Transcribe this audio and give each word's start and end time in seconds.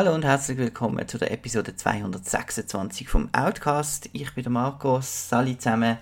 Hallo 0.00 0.14
und 0.14 0.24
herzlich 0.24 0.56
willkommen 0.56 1.06
zu 1.06 1.18
der 1.18 1.30
Episode 1.30 1.76
226 1.76 3.06
vom 3.06 3.28
Outcast. 3.34 4.08
Ich 4.14 4.32
bin 4.32 4.44
der 4.44 4.50
Markus, 4.50 5.28
Sali 5.28 5.58
zusammen. 5.58 5.98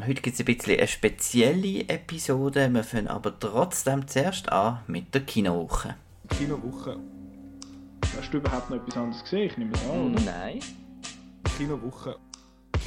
Heute 0.00 0.22
gibt 0.22 0.32
es 0.32 0.40
ein 0.40 0.46
bisschen 0.46 0.78
eine 0.78 0.88
spezielle 0.88 1.86
Episode. 1.86 2.70
Wir 2.72 2.82
fangen 2.82 3.08
aber 3.08 3.38
trotzdem 3.38 4.08
zuerst 4.08 4.50
an 4.50 4.80
mit 4.86 5.14
der 5.14 5.20
Kinowoche. 5.20 5.96
Kinowoche. 6.30 6.96
Hast 8.16 8.32
du 8.32 8.38
überhaupt 8.38 8.70
noch 8.70 8.78
etwas 8.78 8.96
anderes 8.96 9.22
gesehen? 9.22 9.50
Ich 9.50 9.58
nehme 9.58 9.72
es 9.74 9.84
an, 9.84 10.14
oder? 10.14 10.22
Nein. 10.22 10.60
Kinowoche. 11.58 12.16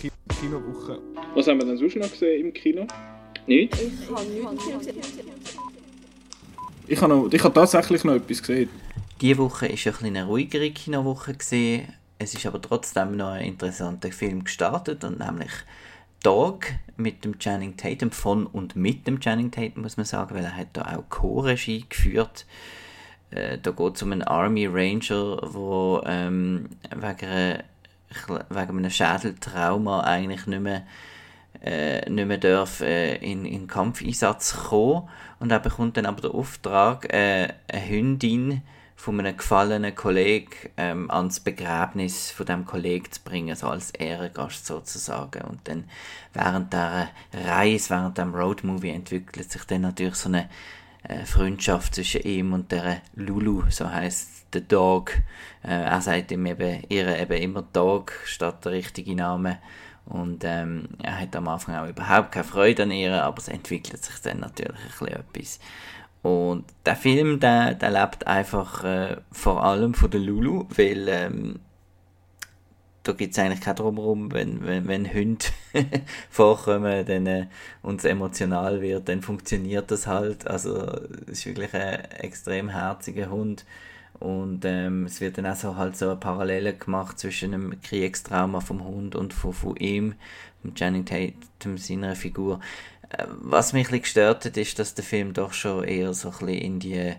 Ki 0.01 0.09
Kinowoche. 0.39 0.99
Was 1.35 1.45
haben 1.45 1.59
wir 1.59 1.67
denn 1.67 1.77
sonst 1.77 1.95
noch 1.95 2.09
gesehen 2.09 2.47
im 2.47 2.53
Kino? 2.55 2.87
Nicht? 3.45 3.77
Ich 6.87 6.99
habe, 6.99 7.13
noch, 7.13 7.31
ich 7.31 7.43
habe 7.43 7.53
tatsächlich 7.53 8.03
noch 8.03 8.15
etwas 8.15 8.39
gesehen. 8.41 8.69
Diese 9.21 9.37
Woche 9.37 9.69
war 9.69 10.03
eine 10.05 10.23
ruhigere 10.25 10.71
Kinowoche. 10.71 11.33
Gewesen. 11.33 11.93
Es 12.17 12.33
ist 12.33 12.45
aber 12.45 12.61
trotzdem 12.61 13.17
noch 13.17 13.31
ein 13.31 13.45
interessanter 13.45 14.13
Film 14.13 14.45
gestartet, 14.45 15.03
und 15.03 15.19
nämlich 15.19 15.51
Dog 16.23 16.67
mit 16.95 17.25
dem 17.25 17.37
Channing 17.37 17.75
Tatum, 17.75 18.11
von 18.11 18.45
und 18.45 18.77
mit 18.77 19.07
dem 19.07 19.19
Channing 19.19 19.51
Tatum, 19.51 19.83
muss 19.83 19.97
man 19.97 20.05
sagen, 20.05 20.35
weil 20.35 20.45
er 20.45 20.55
hat 20.55 20.69
da 20.71 20.95
auch 20.95 21.09
Co-Regie 21.09 21.85
geführt. 21.89 22.45
Äh, 23.31 23.57
da 23.57 23.71
geht 23.71 23.95
es 23.97 24.03
um 24.03 24.13
einen 24.13 24.23
Army 24.23 24.67
Ranger, 24.67 25.41
der 25.41 26.01
ähm, 26.05 26.69
wegen, 26.95 27.63
wegen 28.49 28.77
einem 28.77 28.89
Schädeltrauma 28.89 30.01
eigentlich 30.01 30.47
nicht 30.47 30.61
mehr, 30.61 30.83
äh, 31.61 32.09
nicht 32.09 32.25
mehr 32.25 32.37
darf, 32.37 32.79
äh, 32.79 33.15
in, 33.17 33.43
in 33.45 33.67
Kampfeinsatz 33.67 34.55
kommen. 34.69 35.09
Und 35.39 35.51
er 35.51 35.59
bekommt 35.59 35.97
dann 35.97 36.05
aber 36.05 36.21
den 36.21 36.31
Auftrag, 36.31 37.13
äh, 37.13 37.49
eine 37.67 37.89
Hündin 37.89 38.61
von 38.99 39.17
einem 39.17 39.37
gefallenen 39.37 39.95
Kollegen 39.95 40.51
ähm, 40.75 41.09
ans 41.09 41.39
Begräbnis 41.39 42.31
von 42.31 42.45
dem 42.45 42.65
Kollegen 42.65 43.09
zu 43.09 43.21
bringen, 43.23 43.55
so 43.55 43.67
als 43.69 43.91
Ehrengast 43.91 44.65
sozusagen. 44.65 45.41
Und 45.43 45.61
dann 45.69 45.85
während 46.33 46.73
der 46.73 47.07
Reise, 47.33 47.91
während 47.91 48.17
dem 48.17 48.35
Roadmovie 48.35 48.89
entwickelt 48.89 49.49
sich 49.49 49.63
dann 49.63 49.83
natürlich 49.83 50.15
so 50.15 50.27
eine 50.27 50.49
äh, 51.03 51.23
Freundschaft 51.23 51.95
zwischen 51.95 52.23
ihm 52.23 52.51
und 52.51 52.73
der 52.73 53.01
Lulu, 53.15 53.63
so 53.69 53.89
heißt 53.89 54.53
der 54.53 54.61
Dog. 54.61 55.13
Äh, 55.63 55.81
er 55.81 56.01
sagt 56.01 56.33
ihm 56.33 56.45
eben, 56.45 56.83
ihr 56.89 57.17
eben 57.17 57.41
immer 57.41 57.61
Dog 57.61 58.11
statt 58.25 58.65
der 58.65 58.73
richtige 58.73 59.15
Name. 59.15 59.59
Und 60.07 60.43
ähm, 60.43 60.89
er 61.01 61.21
hat 61.21 61.37
am 61.37 61.47
Anfang 61.47 61.75
auch 61.75 61.87
überhaupt 61.87 62.33
keine 62.33 62.43
Freude 62.43 62.83
an 62.83 62.91
ihr, 62.91 63.23
aber 63.23 63.37
es 63.37 63.47
entwickelt 63.47 64.03
sich 64.03 64.19
dann 64.23 64.41
natürlich 64.41 64.75
ein 64.75 64.89
bisschen 64.91 65.07
etwas. 65.07 65.59
Und 66.21 66.65
der 66.85 66.95
Film, 66.95 67.39
der, 67.39 67.75
der 67.75 67.91
lebt 67.91 68.27
einfach 68.27 68.83
äh, 68.83 69.17
vor 69.31 69.63
allem 69.63 69.93
von 69.93 70.11
der 70.11 70.19
Lulu, 70.19 70.65
weil 70.75 71.07
ähm, 71.07 71.59
da 73.03 73.13
gibt 73.13 73.33
es 73.33 73.39
eigentlich 73.39 73.61
kein 73.61 73.75
Drumherum, 73.75 74.31
wenn, 74.33 74.65
wenn, 74.65 74.87
wenn 74.87 75.13
Hunde 75.13 75.45
vorkommen 76.29 77.05
dann, 77.05 77.25
äh, 77.25 77.47
und 77.81 77.99
es 77.99 78.05
emotional 78.05 78.81
wird, 78.81 79.07
dann 79.07 79.21
funktioniert 79.21 79.89
das 79.91 80.07
halt. 80.07 80.45
Also 80.47 80.75
es 81.23 81.39
ist 81.39 81.45
wirklich 81.45 81.73
ein 81.73 82.03
extrem 82.19 82.69
herziger 82.69 83.29
Hund. 83.29 83.65
Und 84.19 84.65
ähm, 84.65 85.05
es 85.05 85.21
wird 85.21 85.37
dann 85.37 85.45
auch 85.45 85.55
so 85.55 85.77
halt 85.77 85.95
so 85.95 86.07
eine 86.07 86.17
Parallele 86.17 86.73
gemacht 86.73 87.17
zwischen 87.17 87.53
einem 87.53 87.81
Kriegstrauma 87.81 88.59
vom 88.59 88.83
Hund 88.83 89.15
und 89.15 89.33
von, 89.33 89.53
von 89.53 89.77
ihm, 89.77 90.15
Channing 90.75 91.05
Tatum, 91.05 91.77
seiner 91.77 92.15
Figur. 92.15 92.59
Was 93.41 93.73
mich 93.73 93.91
ein 93.91 94.01
gestört 94.01 94.45
hat, 94.45 94.57
ist, 94.57 94.77
dass 94.77 94.93
der 94.93 95.03
Film 95.03 95.33
doch 95.33 95.53
schon 95.53 95.83
eher 95.83 96.13
so 96.13 96.31
ein 96.41 96.47
in 96.49 96.79
die, 96.79 97.13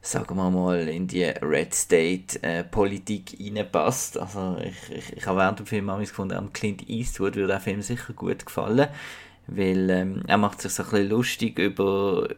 sagen 0.00 0.36
wir 0.36 0.50
mal, 0.50 0.88
in 0.88 1.06
die 1.06 1.24
Red 1.24 1.74
State 1.74 2.42
äh, 2.42 2.64
Politik 2.64 3.36
reinpasst. 3.38 4.18
Also 4.18 4.56
ich, 4.62 4.96
ich, 4.96 5.16
ich 5.18 5.26
habe 5.26 5.38
während 5.38 5.58
dem 5.58 5.66
Film 5.66 5.90
auch 5.90 5.98
gefunden, 5.98 6.36
am 6.36 6.52
Clint 6.52 6.88
Eastwood 6.88 7.36
würde 7.36 7.48
der 7.48 7.60
Film 7.60 7.82
sicher 7.82 8.14
gut 8.14 8.46
gefallen, 8.46 8.88
weil 9.46 9.90
ähm, 9.90 10.22
er 10.26 10.38
macht 10.38 10.62
sich 10.62 10.72
so 10.72 10.84
ein 10.84 11.08
lustig 11.08 11.58
über 11.58 12.28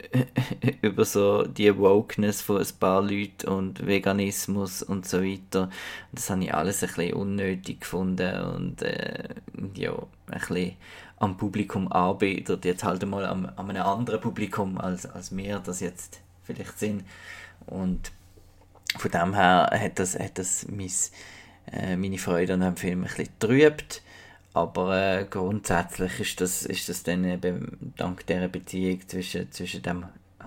über 0.82 1.04
so 1.04 1.44
die 1.44 1.76
Wokeness 1.76 2.40
von 2.40 2.58
ein 2.58 2.66
paar 2.78 3.02
Leuten 3.02 3.48
und 3.48 3.86
Veganismus 3.86 4.82
und 4.82 5.06
so 5.06 5.22
weiter. 5.22 5.70
Das 6.12 6.30
habe 6.30 6.44
ich 6.44 6.54
alles 6.54 6.82
ein 6.82 6.88
bisschen 6.88 7.14
unnötig 7.14 7.80
gefunden 7.80 8.40
und 8.42 8.82
äh, 8.82 9.28
ja, 9.74 9.92
ein 9.92 10.38
bisschen 10.38 10.76
am 11.18 11.36
Publikum 11.36 11.90
arbeitet, 11.90 12.64
jetzt 12.64 12.84
halt 12.84 13.02
einmal 13.02 13.26
am, 13.26 13.46
an 13.56 13.70
einem 13.70 13.82
anderen 13.82 14.20
Publikum 14.20 14.78
als, 14.78 15.04
als 15.04 15.36
wir 15.36 15.58
das 15.58 15.80
jetzt 15.80 16.20
vielleicht 16.44 16.78
sind. 16.78 17.04
Und 17.66 18.12
von 18.96 19.10
dem 19.10 19.34
her 19.34 19.70
hat 19.72 19.98
das, 19.98 20.18
hat 20.18 20.38
das 20.38 20.66
mein, 20.68 20.90
äh, 21.72 21.96
meine 21.96 22.18
Freude 22.18 22.54
an 22.54 22.60
dem 22.60 22.76
Film 22.76 23.00
ein 23.00 23.08
bisschen 23.08 23.28
getrübt. 23.38 24.02
Aber 24.58 24.96
äh, 24.96 25.24
grundsätzlich 25.30 26.18
ist 26.18 26.40
das, 26.40 26.66
ist 26.66 26.88
das 26.88 27.04
dann 27.04 27.24
eben 27.24 27.92
dank 27.96 28.26
dieser 28.26 28.48
Beziehung 28.48 29.06
zwischen, 29.06 29.52
zwischen 29.52 29.82
dem 29.82 30.06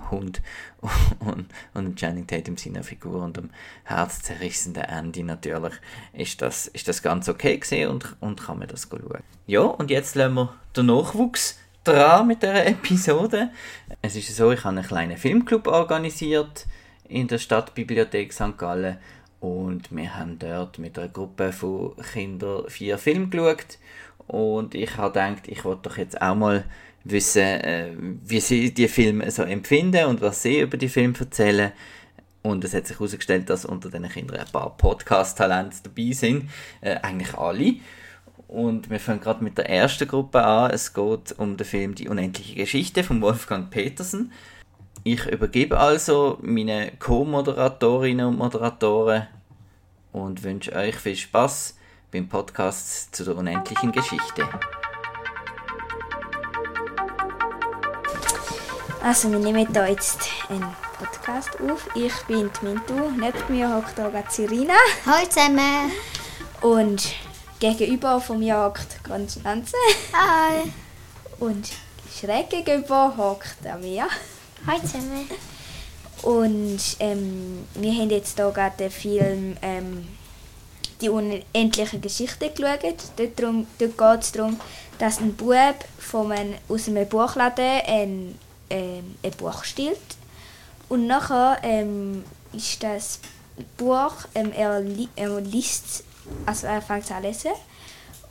Hund 0.09 0.41
und, 1.19 1.45
und 1.73 1.95
Channing 1.95 2.27
Tatum 2.27 2.57
seiner 2.57 2.83
Figur 2.83 3.23
und 3.23 3.37
dem 3.37 3.51
herzzerrissenden 3.85 4.83
Andy 4.83 5.23
natürlich, 5.23 5.75
ist 6.11 6.41
das, 6.41 6.67
ist 6.67 6.89
das 6.89 7.01
ganz 7.01 7.29
okay 7.29 7.57
gesehen 7.57 7.89
und, 7.89 8.17
und 8.19 8.43
kann 8.43 8.59
man 8.59 8.67
das 8.67 8.89
schauen. 8.89 9.23
Ja, 9.47 9.61
und 9.61 9.89
jetzt 9.89 10.15
lassen 10.15 10.33
wir 10.33 10.53
den 10.75 10.87
Nachwuchs 10.87 11.57
dran 11.85 12.27
mit 12.27 12.41
dieser 12.41 12.67
Episode. 12.67 13.51
Es 14.01 14.17
ist 14.17 14.35
so, 14.35 14.51
ich 14.51 14.65
habe 14.65 14.75
einen 14.75 14.85
kleinen 14.85 15.15
Filmclub 15.15 15.67
organisiert 15.67 16.65
in 17.07 17.29
der 17.29 17.37
Stadtbibliothek 17.37 18.33
St. 18.33 18.57
Gallen 18.57 18.97
und 19.41 19.89
wir 19.89 20.15
haben 20.15 20.37
dort 20.37 20.77
mit 20.77 20.99
einer 20.99 21.07
Gruppe 21.07 21.51
von 21.51 21.95
Kindern 22.13 22.69
vier 22.69 22.99
Filme 22.99 23.27
geschaut 23.27 23.79
und 24.27 24.75
ich 24.75 24.97
habe 24.97 25.09
gedacht, 25.09 25.47
ich 25.47 25.63
wollte 25.65 25.89
doch 25.89 25.97
jetzt 25.97 26.21
auch 26.21 26.35
mal 26.35 26.63
wissen, 27.03 27.41
äh, 27.41 27.91
wie 27.97 28.39
sie 28.39 28.73
die 28.73 28.87
Filme 28.87 29.29
so 29.31 29.43
empfinden 29.43 30.05
und 30.05 30.21
was 30.21 30.43
sie 30.43 30.61
über 30.61 30.77
die 30.77 30.89
Filme 30.89 31.15
erzählen. 31.19 31.71
Und 32.43 32.63
es 32.63 32.73
hat 32.73 32.87
sich 32.87 32.97
herausgestellt, 32.97 33.49
dass 33.49 33.65
unter 33.65 33.89
den 33.89 34.09
Kindern 34.09 34.39
ein 34.39 34.51
paar 34.51 34.75
Podcast-Talente 34.75 35.77
dabei 35.83 36.11
sind. 36.11 36.49
Äh, 36.81 36.95
eigentlich 37.01 37.35
alle. 37.35 37.75
Und 38.47 38.89
wir 38.89 38.99
fangen 38.99 39.21
gerade 39.21 39.43
mit 39.43 39.57
der 39.57 39.69
ersten 39.69 40.07
Gruppe 40.07 40.43
an. 40.43 40.71
Es 40.71 40.93
geht 40.93 41.37
um 41.37 41.55
den 41.55 41.65
Film 41.65 41.95
Die 41.95 42.09
unendliche 42.09 42.55
Geschichte 42.55 43.03
von 43.03 43.21
Wolfgang 43.21 43.69
Petersen. 43.69 44.31
Ich 45.03 45.25
übergebe 45.25 45.79
also 45.79 46.37
meine 46.41 46.91
Co-Moderatorinnen 46.99 48.25
und 48.25 48.37
Moderatoren 48.37 49.27
und 50.11 50.43
wünsche 50.43 50.73
euch 50.73 50.95
viel 50.95 51.15
Spaß 51.15 51.77
beim 52.11 52.27
Podcast 52.27 53.15
zu 53.15 53.23
der 53.23 53.37
unendlichen 53.37 53.91
Geschichte. 53.91 54.47
Also 59.01 59.31
wir 59.31 59.39
nehmen 59.39 59.65
hier 59.71 59.89
jetzt 59.89 60.19
einen 60.49 60.75
Podcast 60.99 61.49
auf. 61.61 61.87
Ich 61.95 62.13
bin 62.27 62.51
die 62.61 62.65
Mintu, 62.65 62.93
neben 63.17 63.39
mir 63.49 63.73
hockt 63.73 63.97
hier 63.97 64.39
Irina. 64.39 64.73
Hallo 65.05 65.25
zusammen. 65.27 65.91
Und 66.61 67.15
gegenüber 67.59 68.19
vom 68.19 68.41
Jagd 68.41 69.03
Konstanze. 69.03 69.77
Hi. 70.13 70.71
Und 71.39 71.71
schräg 72.13 72.49
gegenüber 72.49 73.15
hockt 73.15 73.65
Amia. 73.65 74.07
Hallo 74.67 74.79
zusammen. 74.81 75.29
Und 76.21 76.79
ähm, 76.99 77.67
wir 77.73 77.93
haben 77.93 78.09
jetzt 78.09 78.37
hier 78.37 78.51
gerade 78.51 78.77
den 78.77 78.91
Film 78.91 79.57
ähm, 79.61 80.07
«Die 81.01 81.09
unendliche 81.09 81.99
Geschichte» 81.99 82.49
geschaut. 82.49 82.83
Dort, 83.17 83.39
dort 83.39 83.79
geht 83.79 84.21
es 84.21 84.31
darum, 84.31 84.59
dass 84.99 85.19
ein 85.19 85.35
Bub 85.35 85.75
von 85.97 86.31
einem, 86.31 86.55
aus 86.69 86.87
einem 86.87 87.07
Buchladen 87.07 87.81
ein 87.87 88.35
ähm, 88.71 89.15
ein 89.21 89.31
Buch 89.31 89.63
stiehlt. 89.63 89.99
Und 90.89 91.07
nachher 91.07 91.59
ähm, 91.63 92.23
ist 92.53 92.81
das 92.81 93.19
Buch, 93.77 94.13
ähm, 94.33 94.51
er, 94.53 94.79
li 94.79 95.09
er 95.15 95.39
liest, 95.41 96.03
also 96.45 96.67
er 96.67 96.81
fängt 96.81 97.11
an 97.11 97.21
zu 97.21 97.27
lesen 97.27 97.51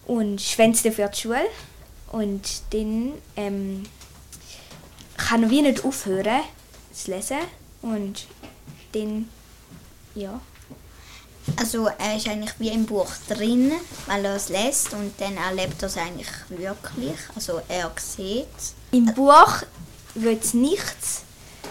und 0.07 0.41
schwänzt 0.41 0.85
dafür 0.85 1.09
die 1.09 1.21
Schule. 1.21 1.47
Und 2.11 2.63
dann 2.71 3.13
ähm, 3.37 3.85
kann 5.17 5.45
er 5.45 5.51
wie 5.51 5.63
nicht 5.63 5.85
aufhören 5.85 6.41
zu 6.93 7.11
lesen. 7.13 7.39
Und 7.83 8.27
dann, 8.93 9.29
ja. 10.15 10.41
Also 11.57 11.89
er 11.99 12.17
ist 12.17 12.29
eigentlich 12.29 12.55
wie 12.59 12.69
im 12.69 12.87
Buch 12.87 13.11
drin, 13.29 13.73
weil 14.07 14.25
er 14.25 14.37
es 14.37 14.49
lässt 14.49 14.93
und 14.93 15.13
dann 15.21 15.37
erlebt 15.37 15.83
er 15.83 15.89
es 15.89 15.97
eigentlich 15.97 16.29
wirklich. 16.49 17.19
Also 17.35 17.61
er 17.69 17.91
sieht 17.99 18.47
Im 18.93 19.07
Buch 19.15 19.63
wird 20.15 20.55
nichts, 20.55 21.23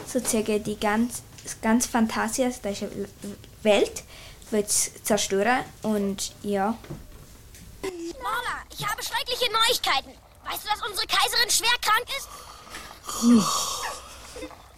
sozusagen 0.07 0.63
die 0.63 0.79
ganz, 0.79 1.21
ganz 1.61 1.85
Fantasie, 1.85 2.45
also 2.45 2.59
das 2.63 2.81
ist 2.81 2.91
Welt, 3.63 4.03
wird 4.51 4.69
zerstören 4.69 5.63
und 5.83 6.33
ja. 6.41 6.77
Mama, 7.81 8.63
ich 8.71 8.85
habe 8.85 9.01
schreckliche 9.03 9.51
Neuigkeiten. 9.51 10.11
Weißt 10.45 10.63
du, 10.63 10.69
dass 10.69 10.81
unsere 10.87 11.07
Kaiserin 11.07 11.49
schwer 11.49 11.77
krank 11.81 12.07
ist? 12.17 12.27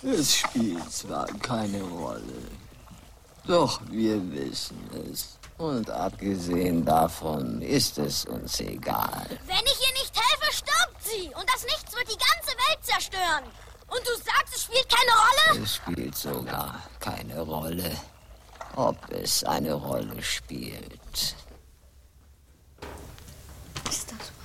Es 0.03 0.35
spielt 0.37 0.91
zwar 0.91 1.27
keine 1.39 1.81
Rolle. 1.83 2.49
Doch 3.45 3.81
wir 3.89 4.31
wissen 4.31 4.77
es. 5.11 5.37
Und 5.57 5.89
abgesehen 5.89 6.83
davon 6.85 7.61
ist 7.61 7.97
es 7.97 8.25
uns 8.25 8.59
egal. 8.61 9.27
Wenn 9.45 9.65
ich 9.65 9.79
ihr 9.87 9.93
nicht 9.93 10.15
helfe, 10.15 10.53
stirbt 10.53 11.03
sie. 11.03 11.27
Und 11.27 11.45
das 11.53 11.63
Nichts 11.63 11.93
wird 11.93 12.07
die 12.07 12.17
ganze 12.17 12.57
Welt 12.57 12.79
zerstören. 12.81 13.43
Und 13.87 13.99
du 14.07 14.15
sagst, 14.23 14.55
es 14.55 14.63
spielt 14.63 14.87
keine 14.89 15.11
Rolle? 15.11 15.63
Es 15.63 15.75
spielt 15.75 16.15
sogar 16.15 16.81
keine 16.99 17.41
Rolle. 17.41 17.91
Ob 18.75 18.97
es 19.11 19.43
eine 19.43 19.73
Rolle 19.73 20.21
spielt. 20.23 21.35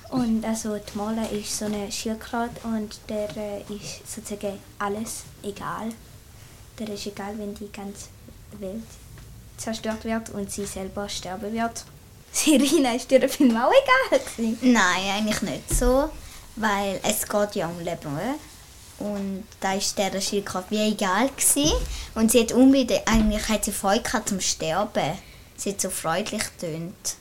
Und 0.09 0.45
also 0.45 0.77
die 0.77 0.97
Mole 0.97 1.27
ist 1.29 1.57
so 1.57 1.65
eine 1.65 1.91
Schildkröte 1.91 2.61
und 2.63 2.97
der 3.09 3.35
äh, 3.35 3.61
ist 3.73 4.09
sozusagen 4.09 4.59
alles 4.79 5.23
egal. 5.43 5.89
Der 6.79 6.89
ist 6.89 7.07
egal, 7.07 7.37
wenn 7.37 7.53
die 7.55 7.71
ganze 7.71 8.07
Welt 8.59 8.83
zerstört 9.57 10.05
wird 10.05 10.29
und 10.29 10.51
sie 10.51 10.65
selber 10.65 11.09
sterben 11.09 11.53
wird. 11.53 11.83
Sirina, 12.31 12.93
ist 12.93 13.09
dir 13.09 13.19
der 13.19 13.29
Film 13.29 13.57
auch 13.57 13.71
egal 13.71 14.19
gewesen? 14.19 14.57
Nein, 14.61 15.09
eigentlich 15.15 15.41
nicht 15.41 15.69
so, 15.69 16.09
weil 16.55 16.99
es 17.03 17.27
geht 17.27 17.55
ja 17.55 17.67
um 17.67 17.79
Leben. 17.79 18.13
oder? 18.13 18.35
Und 18.99 19.43
da 19.59 19.73
ist 19.73 19.97
der 19.97 20.19
Schildkröte 20.19 20.71
wie 20.71 20.91
egal 20.91 21.29
gewesen. 21.29 21.71
Und 22.15 22.31
sie 22.31 22.41
hat 22.41 22.51
unbedingt, 22.51 23.07
eigentlich 23.07 23.47
hat 23.47 23.65
sie 23.65 23.71
Freude 23.71 24.01
gehabt 24.01 24.29
zum 24.29 24.39
Sterben. 24.39 25.17
Sie 25.55 25.71
hat 25.71 25.81
so 25.81 25.89
freundlich 25.89 26.43
tönt. 26.59 27.15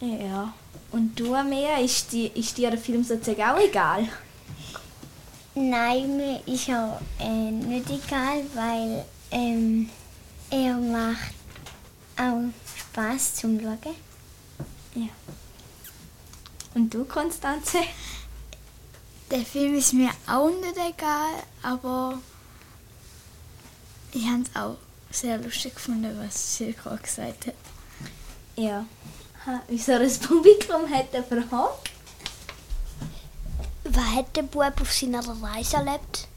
Ja. 0.00 0.52
Und 0.92 1.18
du, 1.18 1.34
Amea, 1.34 1.78
ist, 1.78 2.12
die, 2.12 2.28
ist 2.28 2.56
dir 2.56 2.70
der 2.70 2.78
Film 2.78 3.02
sozusagen 3.02 3.42
auch 3.42 3.58
egal? 3.58 4.06
Nein, 5.54 6.16
mir 6.16 6.40
ist 6.46 6.68
auch 6.68 7.00
äh, 7.20 7.50
nicht 7.50 7.86
egal, 7.90 8.42
weil 8.54 9.04
ähm, 9.30 9.88
er 10.54 10.76
macht 10.76 11.34
auch 12.16 12.42
Spaß 12.78 13.34
zum 13.36 13.60
Schauen. 13.60 13.96
Ja. 14.94 15.08
Und 16.74 16.94
du, 16.94 17.04
Konstanze? 17.04 17.78
Der 19.30 19.40
Film 19.40 19.74
ist 19.74 19.94
mir 19.94 20.10
auch 20.28 20.50
nicht 20.50 20.76
egal, 20.76 21.42
aber 21.62 22.20
ich 24.12 24.24
habe 24.26 24.42
es 24.42 24.54
auch 24.54 24.76
sehr 25.10 25.38
lustig 25.38 25.74
gefunden, 25.74 26.16
was 26.22 26.56
Silke 26.56 26.98
gesagt 27.02 27.48
hat. 27.48 27.54
Ja. 28.54 28.86
Ha, 29.46 29.60
Wieso 29.66 29.98
das 29.98 30.18
Publikum 30.18 30.88
hat 30.88 31.10
Frage? 31.10 31.68
Was 33.84 34.14
hat 34.14 34.36
der 34.36 34.42
Bub 34.42 34.80
auf 34.80 34.92
seiner 34.92 35.20
Reise 35.42 35.78
erlebt? 35.78 36.28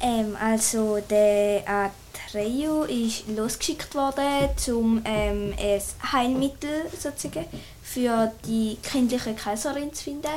Ähm, 0.00 0.36
also 0.40 0.98
der 1.08 1.92
Atreyu 2.28 2.82
ist 2.82 3.26
losgeschickt 3.28 3.94
worden, 3.94 4.50
um 4.74 5.00
ähm, 5.04 5.54
ein 5.58 6.12
Heilmittel 6.12 6.90
sozusagen 6.98 7.46
für 7.82 8.32
die 8.46 8.76
kindliche 8.82 9.32
Kaiserin 9.34 9.94
zu 9.94 10.04
finden. 10.04 10.28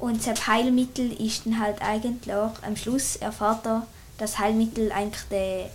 Und 0.00 0.26
das 0.26 0.46
Heilmittel 0.46 1.12
ist 1.18 1.46
dann 1.46 1.58
halt 1.58 1.80
eigentlich 1.80 2.34
am 2.34 2.76
Schluss 2.76 3.16
erfahrt 3.16 3.66
er, 3.66 3.86
dass 4.18 4.38
Heilmittel 4.38 4.92
eigentlich 4.92 5.24
der, 5.30 5.70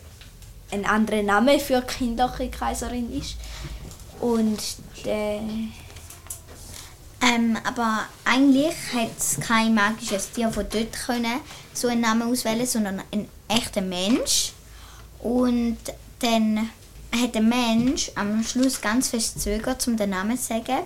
ein 0.71 0.85
anderer 0.85 1.23
Name 1.23 1.59
für 1.59 1.81
kindliche 1.81 2.49
Kaiserin 2.49 3.11
ist. 3.11 3.35
Und 4.19 4.61
der 5.05 5.41
Ähm, 7.21 7.57
aber 7.65 8.05
eigentlich 8.23 8.75
hat 8.93 9.17
es 9.17 9.39
kein 9.39 9.73
magisches 9.73 10.31
Tier 10.31 10.49
von 10.51 10.65
dort 10.69 10.93
können 10.93 11.41
so 11.73 11.87
einen 11.87 12.01
Namen 12.01 12.31
auswählen, 12.31 12.65
sondern 12.65 13.01
ein 13.11 13.27
echter 13.49 13.81
Mensch. 13.81 14.53
Und 15.19 15.77
dann 16.19 16.69
hat 17.13 17.35
der 17.35 17.41
Mensch 17.41 18.11
am 18.15 18.43
Schluss 18.43 18.79
ganz 18.81 19.09
fest 19.09 19.41
zögert, 19.41 19.85
um 19.87 19.97
den 19.97 20.11
Namen 20.11 20.37
zu 20.37 20.45
sagen. 20.47 20.79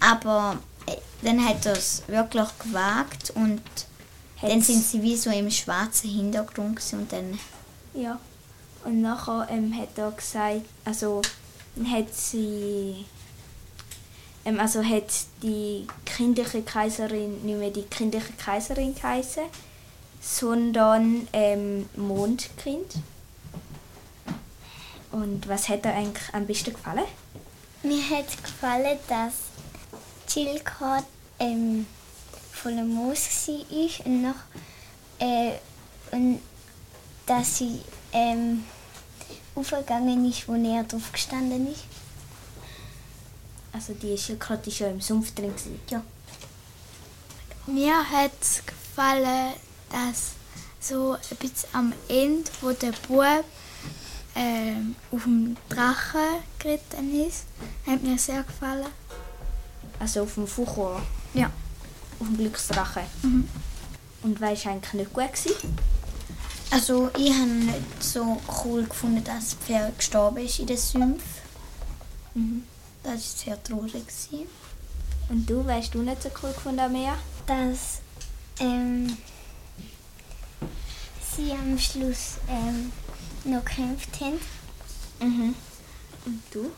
Aber 0.00 0.58
äh, 0.86 0.96
dann 1.22 1.44
hat 1.44 1.66
er 1.66 1.72
es 1.72 2.02
wirklich 2.06 2.48
gewagt 2.58 3.30
und 3.34 3.60
dann 4.40 4.50
Hat's- 4.52 4.66
sind 4.68 4.84
sie 4.84 5.02
wie 5.02 5.16
so 5.16 5.30
im 5.30 5.50
schwarzen 5.50 6.10
Hintergrund 6.10 6.80
und 6.92 7.10
dann 7.12 7.38
Ja. 7.94 8.20
Und 8.84 9.02
nachher 9.02 9.48
ähm, 9.50 9.74
hat 9.76 9.98
er 9.98 10.12
gesagt, 10.12 10.62
also 10.84 11.20
dann 11.74 11.90
hat 11.90 12.14
sie, 12.14 13.04
ähm, 14.44 14.60
also 14.60 14.84
hat 14.84 15.08
die 15.42 15.84
kindliche 16.04 16.62
Kaiserin 16.62 17.44
nicht 17.44 17.58
mehr 17.58 17.70
die 17.70 17.82
kindliche 17.82 18.32
Kaiserin 18.34 18.94
geheißen, 18.94 19.42
sondern 20.20 21.26
ähm, 21.32 21.88
Mondkind. 21.96 22.94
Und 25.10 25.48
was 25.48 25.68
hat 25.68 25.84
dir 25.84 25.94
eigentlich 25.94 26.34
am 26.34 26.46
besten 26.46 26.72
gefallen? 26.72 27.04
Mir 27.82 28.02
hat 28.10 28.42
gefallen, 28.42 28.98
dass 29.08 29.34
Chilcott 30.26 31.04
ähm, 31.38 31.86
voller 32.52 32.84
Moos 32.84 33.48
war 33.48 34.06
und, 34.06 34.22
noch, 34.22 34.34
äh, 35.18 35.52
und 36.10 36.40
dass 37.26 37.58
sie 37.58 37.80
ähm, 38.12 38.64
aufgegangen 39.54 40.28
ist, 40.28 40.48
wo 40.48 40.54
er 40.54 40.84
drauf 40.84 41.12
gestanden 41.12 41.72
ist. 41.72 41.84
Also 43.72 43.94
die 43.94 44.16
Schildkröte 44.18 44.70
war 44.70 44.86
ja 44.88 44.92
im 44.92 45.00
Sumpf 45.00 45.34
drin. 45.34 45.54
Ja. 45.90 46.02
Mir 47.66 48.10
hat 48.10 48.32
es 48.40 48.62
gefallen, 48.64 49.52
dass 49.90 50.32
so 50.80 51.12
ein 51.12 51.36
bisschen 51.36 51.68
am 51.72 51.92
Ende, 52.08 52.50
wo 52.60 52.72
der 52.72 52.92
Bub 53.06 53.44
ähm, 54.38 54.94
auf 55.10 55.24
dem 55.24 55.56
Drachen 55.68 56.20
geritten 56.60 57.26
ist, 57.26 57.44
hat 57.86 58.02
mir 58.02 58.16
sehr 58.18 58.44
gefallen. 58.44 58.86
Also 59.98 60.22
auf 60.22 60.34
dem 60.34 60.46
Fuchur, 60.46 61.02
Ja. 61.34 61.50
auf 62.20 62.26
dem 62.28 62.36
Glücksdrache. 62.36 63.02
Und 64.22 64.40
war 64.40 64.48
eigentlich 64.48 64.92
nicht 64.94 65.12
gut 65.12 65.32
gewesen? 65.32 65.76
Also 66.70 67.10
ich 67.18 67.32
habe 67.32 67.46
nicht 67.48 68.02
so 68.02 68.40
cool 68.64 68.84
gefunden, 68.84 69.24
dass 69.24 69.50
das 69.50 69.54
Pferd 69.54 69.98
gestorben 69.98 70.38
ist 70.38 70.58
in 70.60 70.66
den 70.66 70.76
Sümpfen. 70.76 71.20
Mhm. 72.34 72.62
Das 73.02 73.12
war 73.12 73.18
sehr 73.18 73.62
traurig. 73.64 73.92
gewesen. 73.92 74.46
Und 75.30 75.48
du, 75.50 75.64
weißt 75.66 75.94
du 75.94 76.02
nicht 76.02 76.22
so 76.22 76.28
cool 76.42 76.52
gefunden, 76.52 76.80
Amea? 76.80 77.16
Dass 77.46 78.00
ähm, 78.60 79.16
sie 81.36 81.52
am 81.52 81.78
Schluss 81.78 82.36
ähm, 82.48 82.92
noch 83.48 83.64
gekämpft 83.64 84.20
haben. 84.20 84.40
Mhm. 85.20 85.54
Und 86.26 86.42
du? 86.50 86.70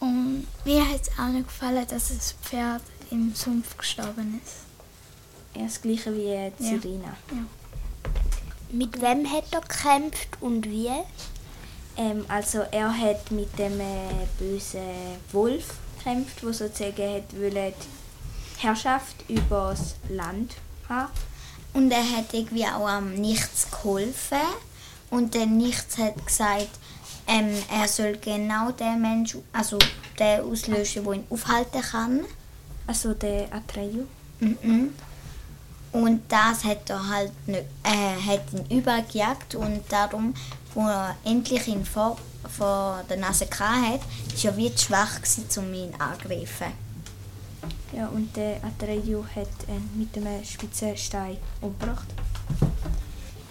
Und 0.00 0.46
mir 0.64 0.88
hat 0.88 1.02
es 1.02 1.18
auch 1.18 1.28
nicht 1.28 1.46
gefallen, 1.46 1.86
dass 1.88 2.08
das 2.08 2.32
Pferd 2.42 2.82
im 3.10 3.34
Sumpf 3.34 3.76
gestorben 3.76 4.40
ist. 4.44 4.64
Ja, 5.56 5.64
das 5.66 5.80
gleiche 5.80 6.14
wie 6.14 6.26
äh, 6.26 6.52
Ja. 6.58 6.78
Serena. 6.80 7.16
Mit 8.70 9.00
wem 9.00 9.30
hat 9.30 9.44
er 9.52 9.60
gekämpft 9.60 10.28
und 10.40 10.66
wie? 10.66 10.90
Ähm, 11.96 12.24
also 12.28 12.62
er 12.72 12.96
hat 12.96 13.30
mit 13.30 13.56
dem 13.58 13.80
äh, 13.80 14.26
bösen 14.38 14.80
Wolf 15.32 15.74
gekämpft, 15.98 16.42
der 16.42 16.52
sozusagen 16.52 17.14
hat 17.14 17.40
wollte 17.40 17.74
Herrschaft 18.58 19.16
über 19.28 19.70
das 19.70 19.94
Land 20.08 20.56
haben. 20.88 21.12
Und 21.72 21.90
er 21.90 22.16
hat 22.16 22.32
irgendwie 22.34 22.66
auch 22.66 22.88
am 22.88 23.14
Nichts 23.14 23.70
geholfen. 23.70 24.38
Und 25.14 25.32
der 25.32 25.46
Nichts 25.46 25.96
hat 25.96 26.26
gesagt, 26.26 26.70
ähm, 27.28 27.56
er 27.70 27.86
soll 27.86 28.18
genau 28.20 28.72
den 28.72 29.00
Mensch, 29.00 29.36
also 29.52 29.78
den 30.18 30.40
auslöschen, 30.40 31.04
der 31.04 31.12
ihn 31.12 31.24
aufhalten 31.30 31.82
kann. 31.82 32.20
Also 32.88 33.14
der 33.14 33.46
Atreyu. 33.52 34.06
Mhm. 34.40 34.92
Und 35.92 36.22
das 36.28 36.64
hat 36.64 36.90
er 36.90 37.08
halt 37.08 37.46
nicht, 37.46 37.62
äh, 37.84 38.28
hat 38.28 38.42
ihn 38.54 38.76
übergejagt 38.76 39.54
und 39.54 39.82
darum, 39.88 40.34
wo 40.74 40.80
er 40.80 41.14
endlich 41.22 41.68
ihn 41.68 41.84
vor, 41.84 42.16
vor 42.48 43.04
der 43.08 43.18
Nase 43.18 43.44
hatte, 43.44 43.60
war 43.60 44.00
er 44.42 44.56
wie 44.56 44.74
zu 44.74 44.86
schwach, 44.86 45.22
gewesen, 45.22 45.46
um 45.58 45.72
ihn 45.72 45.94
angreifen. 45.96 46.72
Ja, 47.92 48.08
und 48.08 48.36
der 48.36 48.56
Atreyu 48.64 49.24
hat 49.36 49.68
ihn 49.68 49.90
mit 49.94 50.16
einem 50.16 50.44
spitzen 50.44 50.96
Stein 50.96 51.36
umgebracht. 51.60 52.08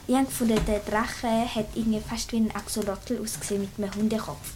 Ich 0.06 0.16
habe 0.16 0.26
gefunden, 0.26 0.60
der 0.68 0.80
Drache 0.80 1.28
hat 1.56 1.68
irgendwie 1.76 2.02
fast 2.02 2.32
wie 2.34 2.38
ein 2.38 2.54
Axolotl 2.54 3.20
ausgesehen 3.22 3.62
mit 3.62 3.72
einem 3.78 3.96
Hundekopf. 3.96 4.52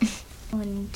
Und 0.50 0.90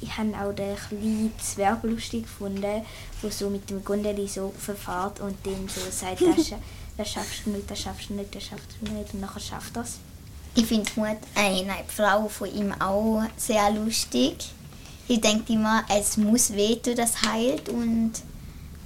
ich 0.00 0.16
habe 0.16 0.30
auch 0.30 0.54
den 0.54 0.76
kleinen 0.76 1.32
Zwerg 1.38 1.82
lustig 1.84 2.22
gefunden, 2.22 2.62
der 2.62 3.30
so 3.30 3.50
mit 3.50 3.68
dem 3.70 3.84
Gondeli 3.84 4.26
so 4.26 4.52
verfahrt 4.58 5.20
und 5.20 5.46
dem 5.46 5.68
so 5.68 5.80
sagt, 5.90 6.22
das, 6.22 6.52
das 6.96 7.08
schaffst 7.08 7.46
du 7.46 7.50
nicht, 7.50 7.70
das 7.70 7.78
schaffst 7.80 8.10
du 8.10 8.14
nicht, 8.14 8.34
das 8.34 8.42
schaffst 8.42 8.66
du 8.80 8.92
nicht. 8.92 9.14
Und 9.14 9.20
nachher 9.20 9.40
schafft 9.40 9.76
das. 9.76 9.98
Ich 10.54 10.66
finde 10.66 10.90
die 10.90 11.00
Mut, 11.00 11.18
äh, 11.36 11.62
nein, 11.64 11.84
die 11.88 11.94
Frau 11.94 12.28
von 12.28 12.52
ihm 12.52 12.72
auch 12.80 13.22
sehr 13.36 13.70
lustig. 13.70 14.50
Ich 15.06 15.20
denke 15.20 15.52
immer, 15.52 15.84
es 15.88 16.16
muss 16.16 16.52
wehtun, 16.52 16.96
das 16.96 17.22
heilt 17.22 17.68
und 17.68 18.12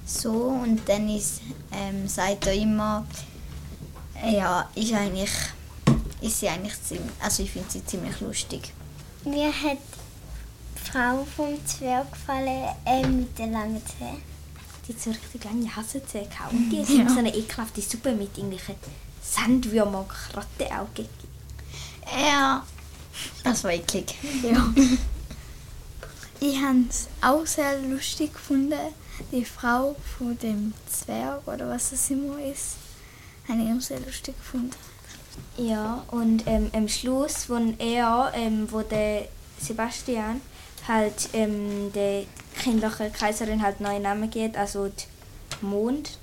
so. 0.04 0.32
Und 0.32 0.80
dann 0.86 1.08
ist, 1.08 1.40
ähm, 1.72 2.06
sagt 2.06 2.46
er 2.46 2.54
immer, 2.54 3.06
ja, 4.24 4.68
ist 4.74 4.92
eigentlich, 4.92 5.30
ist 6.20 6.40
sie 6.40 6.48
eigentlich 6.48 6.80
ziemlich, 6.82 7.12
also 7.20 7.42
ich 7.42 7.50
finde 7.50 7.70
sie 7.70 7.84
ziemlich 7.84 8.20
lustig. 8.20 8.72
Mir 9.24 9.48
hat 9.48 9.78
die 10.76 10.90
Frau 10.90 11.26
vom 11.36 11.64
Zwerg 11.66 12.10
gefallen 12.12 12.68
äh, 12.84 13.06
mit 13.06 13.38
den 13.38 13.52
langen 13.52 13.82
Zähnen. 13.84 14.22
Die 14.86 14.92
hat 14.92 15.00
so 15.00 15.10
richtig 15.10 15.44
lange 15.44 15.74
Hasenzähne 15.74 16.28
gehabt. 16.28 16.52
Und 16.52 16.70
die 16.70 16.80
hat 16.82 16.88
ja. 16.88 17.08
so 17.08 17.18
eine 17.18 17.34
ekelhafte 17.34 17.82
Suppe 17.82 18.12
mit 18.12 18.36
irgendwelchen 18.36 18.76
Sandwürmer 19.22 20.00
und 20.00 20.08
Krottenaugen. 20.08 21.08
Ja, 22.16 22.64
das 23.42 23.64
war 23.64 23.72
eklig. 23.72 24.14
Ja. 24.42 24.72
ich 26.40 26.56
habe 26.62 26.84
es 26.88 27.08
auch 27.20 27.44
sehr 27.46 27.80
lustig 27.80 28.32
gefunden. 28.32 28.78
Die 29.32 29.44
Frau 29.44 29.96
von 30.18 30.38
dem 30.38 30.72
Zwerg 30.88 31.46
oder 31.48 31.68
was 31.68 31.90
das 31.90 32.10
immer 32.10 32.38
ist, 32.38 32.76
habe 33.48 33.60
ich 33.62 33.84
sehr 33.84 34.00
lustig 34.00 34.36
gefunden. 34.38 34.70
Ja, 35.56 36.02
und 36.10 36.46
ähm, 36.46 36.70
am 36.72 36.88
Schluss, 36.88 37.48
wo 37.48 37.56
er, 37.78 38.32
ähm, 38.34 38.68
wo 38.70 38.80
der 38.82 39.28
Sebastian 39.60 40.40
halt 40.86 41.28
ähm, 41.32 41.92
der 41.94 42.24
kindlichen 42.62 43.12
Kaiserin 43.12 43.62
halt 43.62 43.80
neue 43.80 44.00
Namen 44.00 44.30
gibt, 44.30 44.56
also 44.56 44.88
die 44.88 45.64
Mond, 45.64 46.18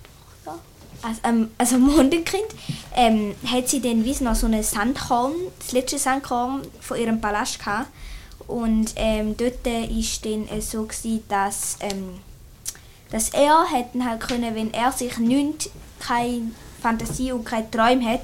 also, 1.01 1.20
ähm, 1.24 1.51
also 1.58 1.77
Mondenkind, 1.77 2.48
ähm, 2.96 3.36
hat 3.46 3.68
sie 3.68 3.82
dann 3.82 4.06
wie 4.06 4.24
noch 4.24 4.36
so 4.36 4.48
einen 4.48 4.63
Sandkorn, 4.63 5.34
das 5.60 5.74
letzte 5.74 6.00
Sandkorn 6.00 6.62
von 6.80 6.98
ihrem 6.98 7.20
Palast 7.20 7.60
gehabt. 7.60 7.89
Und 8.48 8.94
ähm, 8.96 9.36
dort 9.38 9.65
war 9.65 9.89
es 9.89 10.22
dann 10.22 10.48
so, 10.62 10.84
gewesen, 10.84 11.24
dass, 11.27 11.77
ähm, 11.80 12.20
dass 13.10 13.30
er 13.30 13.65
hätten 13.72 14.06
halt 14.06 14.22
können, 14.22 14.56
wenn 14.56 14.74
er 14.74 14.92
sich 14.92 15.18
nicht 15.18 15.70
keine 16.00 16.51
Fantasie 16.84 17.32
und 17.32 17.46
keine 17.46 17.72
Träume 17.72 18.06
hat, 18.06 18.22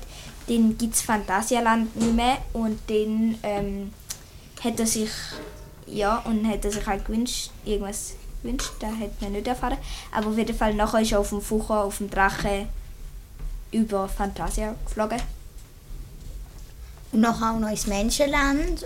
dann 0.47 0.77
gibt 0.77 0.95
es 0.95 1.01
Phantasialand 1.01 1.95
nicht 1.95 2.13
mehr 2.13 2.37
und 2.53 2.79
dann 2.87 3.37
ähm, 3.43 3.93
hat 4.63 4.79
er 4.79 4.85
sich 4.85 5.11
ja 5.85 6.17
und 6.25 6.47
hat 6.47 6.65
er 6.65 6.71
sich 6.71 6.85
halt 6.85 7.05
gewünscht, 7.05 7.51
irgendwas 7.65 8.13
gewünscht, 8.41 8.71
das 8.79 8.91
hat 8.91 9.21
man 9.21 9.31
nicht 9.31 9.47
erfahren. 9.47 9.77
Aber 10.11 10.27
auf 10.27 10.37
jeden 10.37 10.55
Fall 10.55 10.73
nachher 10.73 11.01
ist 11.01 11.11
er 11.11 11.19
auf 11.19 11.29
dem 11.29 11.41
Fucher, 11.41 11.83
auf 11.83 11.97
dem 11.97 12.09
Drache 12.09 12.67
über 13.71 14.07
Fantasia 14.07 14.75
geflogen. 14.85 15.21
Und 17.11 17.21
nachher 17.21 17.53
auch 17.53 17.59
noch 17.59 17.69
ins 17.69 17.87
Menschenland. 17.87 18.85